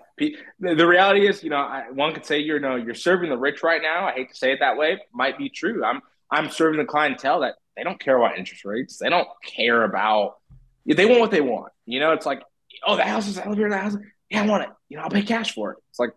[0.59, 3.63] The reality is, you know, one could say you're, you know, you're serving the rich
[3.63, 4.05] right now.
[4.07, 5.01] I hate to say it that way.
[5.13, 5.83] Might be true.
[5.83, 6.01] I'm,
[6.31, 8.97] I'm serving the clientele that they don't care about interest rates.
[8.97, 10.37] They don't care about,
[10.85, 11.73] they want what they want.
[11.85, 12.41] You know, it's like
[12.85, 13.97] oh, the house is elevator, the house.
[14.29, 14.69] Yeah, I want it.
[14.89, 15.77] You know, I'll pay cash for it.
[15.89, 16.11] It's like,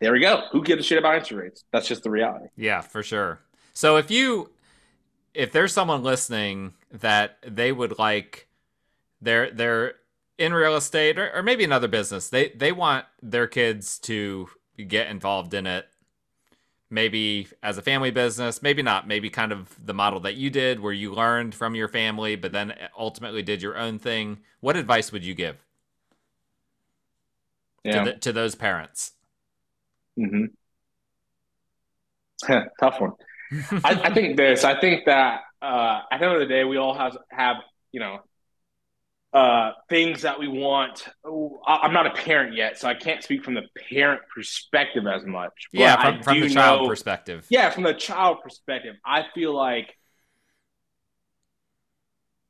[0.00, 0.42] there we go.
[0.52, 1.64] Who gives a shit about interest rates?
[1.72, 2.46] That's just the reality.
[2.56, 3.40] Yeah, for sure.
[3.72, 4.50] So if you,
[5.36, 8.48] if there's someone listening that they would like,
[9.20, 9.94] they're they're
[10.38, 14.48] in real estate or, or maybe another business, they they want their kids to
[14.88, 15.86] get involved in it
[16.88, 20.78] maybe as a family business, maybe not, maybe kind of the model that you did
[20.78, 24.38] where you learned from your family, but then ultimately did your own thing.
[24.60, 25.56] What advice would you give?
[27.86, 28.04] yeah.
[28.04, 29.12] to, the, to those parents?
[30.18, 30.46] Mm-hmm.
[32.80, 33.12] Tough one.
[33.52, 34.64] I, I, think this.
[34.64, 37.56] I think that uh, at the end of the day, we all have have
[37.92, 38.20] you know
[39.32, 41.06] uh, things that we want.
[41.66, 45.52] I'm not a parent yet, so I can't speak from the parent perspective as much.
[45.72, 47.46] yeah, from, from the child know, perspective.
[47.50, 49.94] Yeah, from the child perspective, I feel like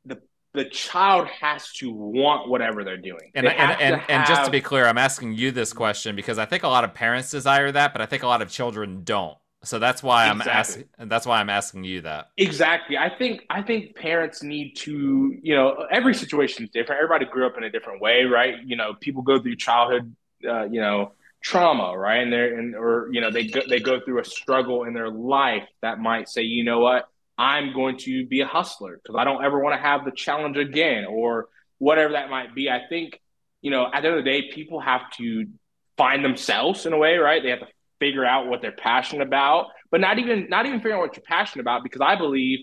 [0.04, 0.20] the
[0.52, 3.32] the child has to want whatever they're doing.
[3.34, 4.10] And and, and, have...
[4.10, 6.84] and just to be clear, I'm asking you this question because I think a lot
[6.84, 9.36] of parents desire that, but I think a lot of children don't.
[9.64, 10.84] So that's why I'm asking.
[10.98, 12.28] That's why I'm asking you that.
[12.36, 12.96] Exactly.
[12.96, 15.36] I think I think parents need to.
[15.42, 17.00] You know, every situation is different.
[17.02, 18.54] Everybody grew up in a different way, right?
[18.64, 20.14] You know, people go through childhood.
[20.46, 21.12] Uh, you know,
[21.46, 22.22] trauma, right?
[22.22, 25.10] And they're and or you know they go, they go through a struggle in their
[25.10, 29.24] life that might say, you know what, I'm going to be a hustler because I
[29.24, 31.48] don't ever want to have the challenge again, or
[31.78, 32.68] whatever that might be.
[32.68, 33.20] I think
[33.62, 35.46] you know at the end of the day, people have to
[35.96, 37.42] find themselves in a way, right?
[37.42, 40.96] They have to figure out what they're passionate about, but not even not even figuring
[40.96, 42.60] out what you're passionate about because I believe,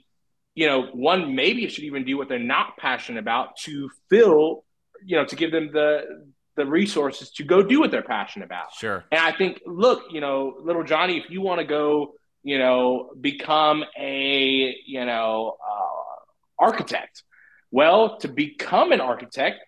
[0.56, 4.64] you know, one maybe should even do what they're not passionate about to fill,
[5.06, 6.26] you know, to give them the
[6.56, 8.74] the resources to go do what they're passionate about.
[8.74, 9.04] Sure.
[9.12, 12.14] And I think, look, you know, little Johnny, if you want to go,
[12.44, 17.24] you know, become a, you know, uh, architect,
[17.72, 19.60] well, to become an architect,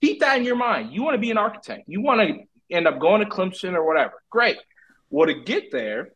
[0.00, 0.92] keep that in your mind.
[0.92, 1.84] You want to be an architect.
[1.86, 4.22] You want to end up going to Clemson or whatever.
[4.30, 4.58] Great.
[5.16, 6.10] Well, to get there,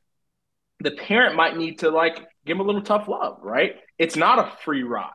[0.81, 3.77] the parent might need to like give them a little tough love, right?
[3.99, 5.09] It's not a free ride,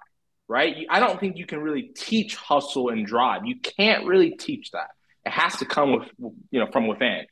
[0.48, 0.88] right?
[0.90, 3.46] I don't think you can really teach hustle and drive.
[3.46, 4.88] You can't really teach that.
[5.24, 6.10] It has to come with,
[6.50, 7.28] you know, from within.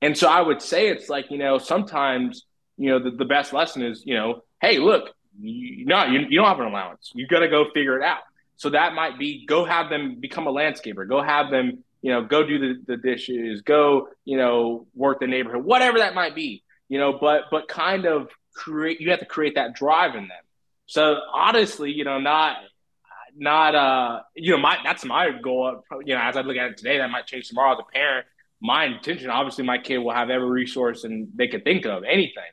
[0.00, 2.46] And so I would say it's like, you know, sometimes,
[2.76, 6.38] you know, the, the best lesson is, you know, hey, look, you, no, you, you
[6.38, 7.10] don't have an allowance.
[7.16, 8.20] You got to go figure it out.
[8.54, 12.22] So that might be go have them become a landscaper, go have them you know,
[12.22, 16.62] go do the, the dishes, go, you know, work the neighborhood, whatever that might be,
[16.88, 20.44] you know, but but kind of create you have to create that drive in them.
[20.86, 22.58] So honestly, you know, not
[23.36, 25.82] not uh you know, my that's my goal.
[26.04, 28.26] You know, as I look at it today, that might change tomorrow as a parent.
[28.60, 32.52] My intention, obviously, my kid will have every resource and they can think of anything.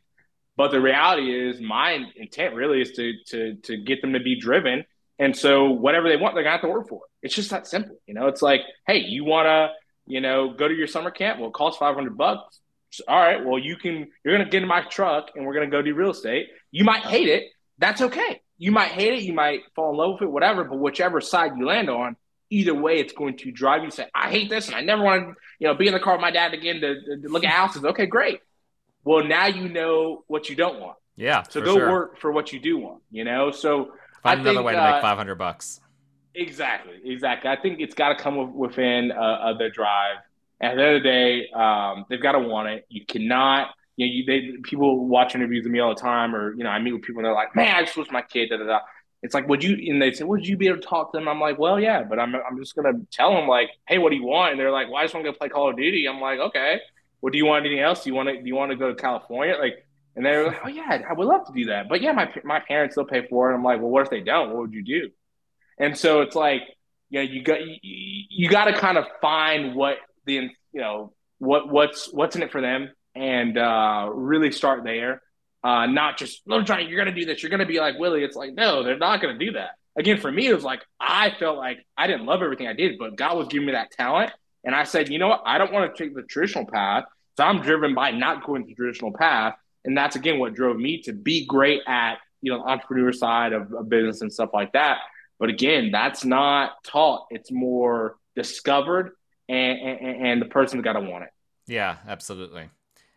[0.57, 4.35] But the reality is, my intent really is to to to get them to be
[4.35, 4.83] driven
[5.19, 7.25] and so whatever they want, they're gonna have to work for it.
[7.27, 7.97] It's just that simple.
[8.05, 9.71] You know, it's like, hey, you wanna,
[10.05, 11.39] you know, go to your summer camp?
[11.39, 12.59] Well, it costs five hundred bucks.
[13.07, 15.81] All right, well, you can you're gonna get in my truck and we're gonna go
[15.81, 16.47] do real estate.
[16.71, 17.45] You might hate it.
[17.79, 18.41] That's okay.
[18.57, 21.53] You might hate it, you might fall in love with it, whatever, but whichever side
[21.57, 22.15] you land on,
[22.49, 25.03] either way, it's going to drive you to say, I hate this and I never
[25.03, 27.43] want to, you know, be in the car with my dad again to, to look
[27.43, 27.83] at houses.
[27.83, 28.39] Okay, great.
[29.03, 30.97] Well, now you know what you don't want.
[31.15, 31.43] Yeah.
[31.49, 31.91] So go sure.
[31.91, 33.51] work for what you do want, you know?
[33.51, 33.91] So
[34.23, 35.81] Find I another think, way to uh, make 500 bucks.
[36.35, 37.49] Exactly, exactly.
[37.49, 40.17] I think it's got to come within uh, of their drive.
[40.61, 42.85] At the end of the day, um, they've got to want it.
[42.89, 46.53] You cannot, you know, you, they people watch interviews with me all the time, or
[46.55, 48.49] you know, I meet with people and they're like, "Man, I just wish my kid."
[48.49, 48.79] Da da da.
[49.21, 49.77] It's like, would you?
[49.91, 52.03] And they say, "Would you be able to talk to them?" I'm like, "Well, yeah,"
[52.03, 54.71] but I'm I'm just gonna tell them like, "Hey, what do you want?" And they're
[54.71, 56.79] like, "Well, I just want to go play Call of Duty." I'm like, "Okay."
[57.21, 58.03] Well, do you want anything else?
[58.03, 59.55] Do you want to do you want to go to California?
[59.59, 59.82] Like,
[60.15, 62.59] and they're like, oh yeah, I would love to do that, but yeah, my my
[62.59, 63.55] parents still pay for it.
[63.55, 64.49] I'm like, well, what if they don't?
[64.49, 65.09] What would you do?
[65.79, 66.61] And so it's like,
[67.09, 71.13] you know, you got you, you got to kind of find what the you know
[71.39, 75.21] what what's what's in it for them, and uh, really start there.
[75.63, 77.41] Uh, not just little Johnny, you're gonna do this.
[77.41, 78.23] You're gonna be like Willie.
[78.23, 79.71] It's like no, they're not gonna do that.
[79.95, 82.97] Again, for me, it was like I felt like I didn't love everything I did,
[82.97, 84.31] but God was giving me that talent,
[84.63, 85.43] and I said, you know what?
[85.45, 87.05] I don't want to take the traditional path,
[87.37, 89.55] so I'm driven by not going the traditional path
[89.85, 93.53] and that's again what drove me to be great at you know the entrepreneur side
[93.53, 94.99] of, of business and stuff like that
[95.39, 99.11] but again that's not taught it's more discovered
[99.49, 101.29] and and, and the person's got to want it
[101.67, 102.69] yeah absolutely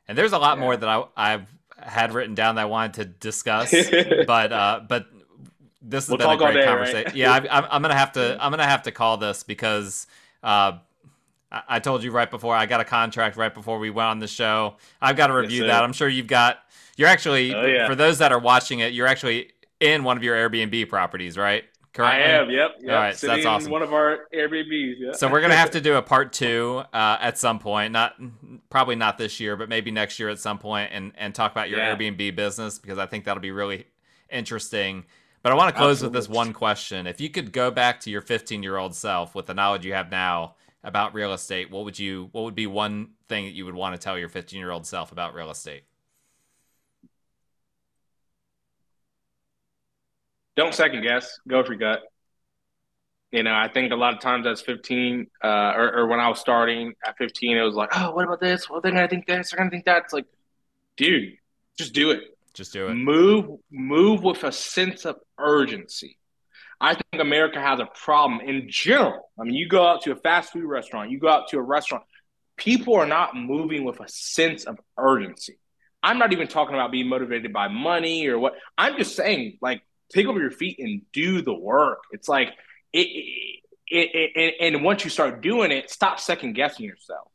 [0.09, 0.64] and there's a lot yeah.
[0.64, 1.47] more that I, i've
[1.79, 3.75] had written down that i wanted to discuss
[4.27, 5.07] but uh but
[5.83, 7.17] this has we'll been a great day, conversation right?
[7.17, 10.07] yeah I, am gonna have to i'm gonna have to call this because
[10.43, 10.79] uh
[11.51, 14.27] I told you right before I got a contract right before we went on the
[14.27, 14.77] show.
[15.01, 15.85] I've got to review yes, that.
[15.85, 16.59] I'm sure you've got.
[16.97, 17.87] You're actually oh, yeah.
[17.87, 18.93] for those that are watching it.
[18.93, 21.65] You're actually in one of your Airbnb properties, right?
[21.93, 22.23] Currently?
[22.23, 22.51] I am.
[22.51, 22.71] Yep.
[22.81, 22.91] yep.
[22.91, 23.17] All right.
[23.17, 23.71] so that's awesome.
[23.71, 24.95] One of our Airbnbs.
[24.99, 25.13] Yeah.
[25.13, 27.93] So we're gonna have to do a part two uh, at some point.
[27.93, 28.15] Not
[28.69, 31.71] probably not this year, but maybe next year at some point, and and talk about
[31.71, 31.97] your yeah.
[31.97, 33.87] Airbnb business because I think that'll be really
[34.31, 35.05] interesting.
[35.43, 36.19] But I want to close Absolutely.
[36.19, 39.35] with this one question: If you could go back to your 15 year old self
[39.35, 42.68] with the knowledge you have now about real estate, what would you what would be
[42.68, 45.51] one thing that you would want to tell your 15 year old self about real
[45.51, 45.82] estate?
[50.57, 51.39] Don't second guess.
[51.47, 52.03] Go for your gut.
[53.32, 56.28] You know, I think a lot of times as 15, uh, or, or, when I
[56.28, 58.70] was starting at 15, it was like, oh, what about this?
[58.70, 60.05] Well, they're to think this, they're going to think that.
[60.05, 60.26] It's like,
[60.97, 61.37] dude,
[61.76, 62.39] just do it.
[62.55, 62.95] Just do it.
[62.95, 66.16] Move, move with a sense of urgency.
[66.81, 69.31] I think America has a problem in general.
[69.39, 71.62] I mean, you go out to a fast food restaurant, you go out to a
[71.62, 72.05] restaurant,
[72.57, 75.59] people are not moving with a sense of urgency.
[76.03, 78.55] I'm not even talking about being motivated by money or what.
[78.77, 81.99] I'm just saying, like, take over your feet and do the work.
[82.12, 82.51] It's like
[82.93, 83.09] it,
[83.89, 87.29] it, it, and once you start doing it, stop second guessing yourself.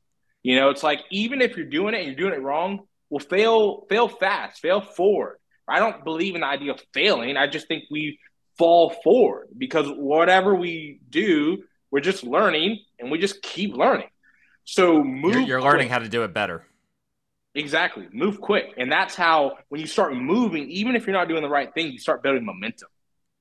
[0.44, 3.20] You know, it's like even if you're doing it and you're doing it wrong, well,
[3.20, 5.38] fail, fail fast, fail forward.
[5.68, 7.38] I don't believe in the idea of failing.
[7.38, 8.20] I just think we
[8.58, 14.10] fall forward because whatever we do, we're just learning and we just keep learning.
[14.64, 15.34] So move.
[15.34, 16.66] You're, you're learning how to do it better.
[17.54, 18.08] Exactly.
[18.14, 18.74] Move quick.
[18.78, 21.92] And that's how, when you start moving, even if you're not doing the right thing,
[21.92, 22.88] you start building momentum.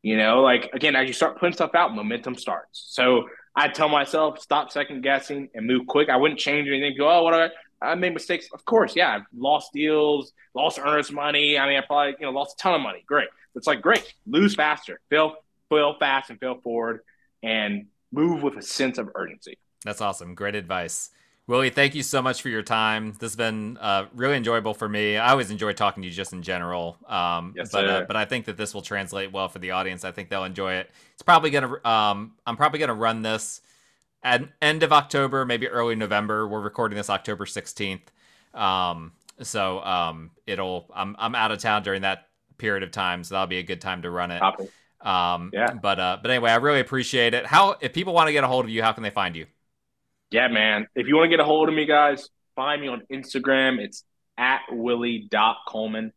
[0.03, 2.87] You know, like again, as you start putting stuff out, momentum starts.
[2.89, 6.09] So I tell myself, stop second guessing and move quick.
[6.09, 6.95] I wouldn't change anything.
[6.97, 7.51] Go, oh, what I,
[7.83, 8.49] I made mistakes.
[8.53, 11.59] Of course, yeah, I've lost deals, lost earnest money.
[11.59, 13.05] I mean, I probably, you know, lost a ton of money.
[13.07, 13.29] Great.
[13.55, 15.37] It's like, great, lose faster, fail,
[15.69, 17.01] fail fast and fail forward
[17.43, 19.59] and move with a sense of urgency.
[19.85, 20.35] That's awesome.
[20.35, 21.11] Great advice.
[21.47, 23.13] Willie, thank you so much for your time.
[23.15, 25.17] This has been uh, really enjoyable for me.
[25.17, 26.97] I always enjoy talking to you just in general.
[27.09, 30.05] Um, yes, but uh, but I think that this will translate well for the audience.
[30.05, 30.91] I think they'll enjoy it.
[31.15, 31.85] It's probably gonna.
[31.85, 33.63] Um, I'm probably gonna run this
[34.23, 36.47] at end of October, maybe early November.
[36.47, 38.03] We're recording this October 16th.
[38.55, 39.11] Um,
[39.43, 40.87] so um, it'll.
[40.95, 42.29] I'm I'm out of town during that
[42.61, 44.43] period of time, so that'll be a good time to run it.
[45.01, 45.73] Um, yeah.
[45.73, 47.47] But uh, but anyway, I really appreciate it.
[47.47, 49.47] How if people want to get a hold of you, how can they find you?
[50.31, 50.87] yeah, man.
[50.95, 53.79] If you want to get a hold of me, guys, find me on Instagram.
[53.79, 54.05] It's
[54.39, 56.13] at willie.coleman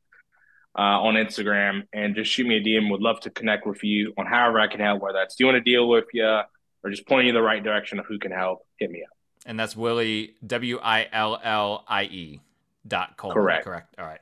[0.77, 2.91] uh, on Instagram and just shoot me a DM.
[2.91, 5.61] Would love to connect with you on however I can help, whether that's doing a
[5.61, 6.41] deal with you
[6.83, 8.65] or just pointing you in the right direction of who can help.
[8.77, 9.17] Hit me up.
[9.45, 12.41] And that's Willie, W I L L I E
[12.87, 13.41] dot Coleman.
[13.41, 13.65] Correct.
[13.65, 13.95] Correct.
[13.97, 14.21] All right.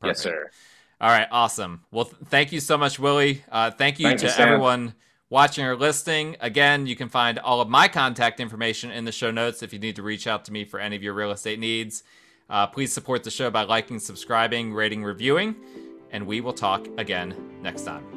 [0.00, 0.18] Perfect.
[0.18, 0.50] Yes, sir.
[1.00, 1.28] All right.
[1.30, 1.82] Awesome.
[1.90, 3.42] Well, th- thank you so much, Willie.
[3.50, 4.94] Uh, thank you Thanks to everyone
[5.28, 6.36] watching or listening.
[6.40, 9.78] Again, you can find all of my contact information in the show notes if you
[9.78, 12.02] need to reach out to me for any of your real estate needs.
[12.48, 15.56] Uh, please support the show by liking, subscribing, rating, reviewing,
[16.12, 18.15] and we will talk again next time.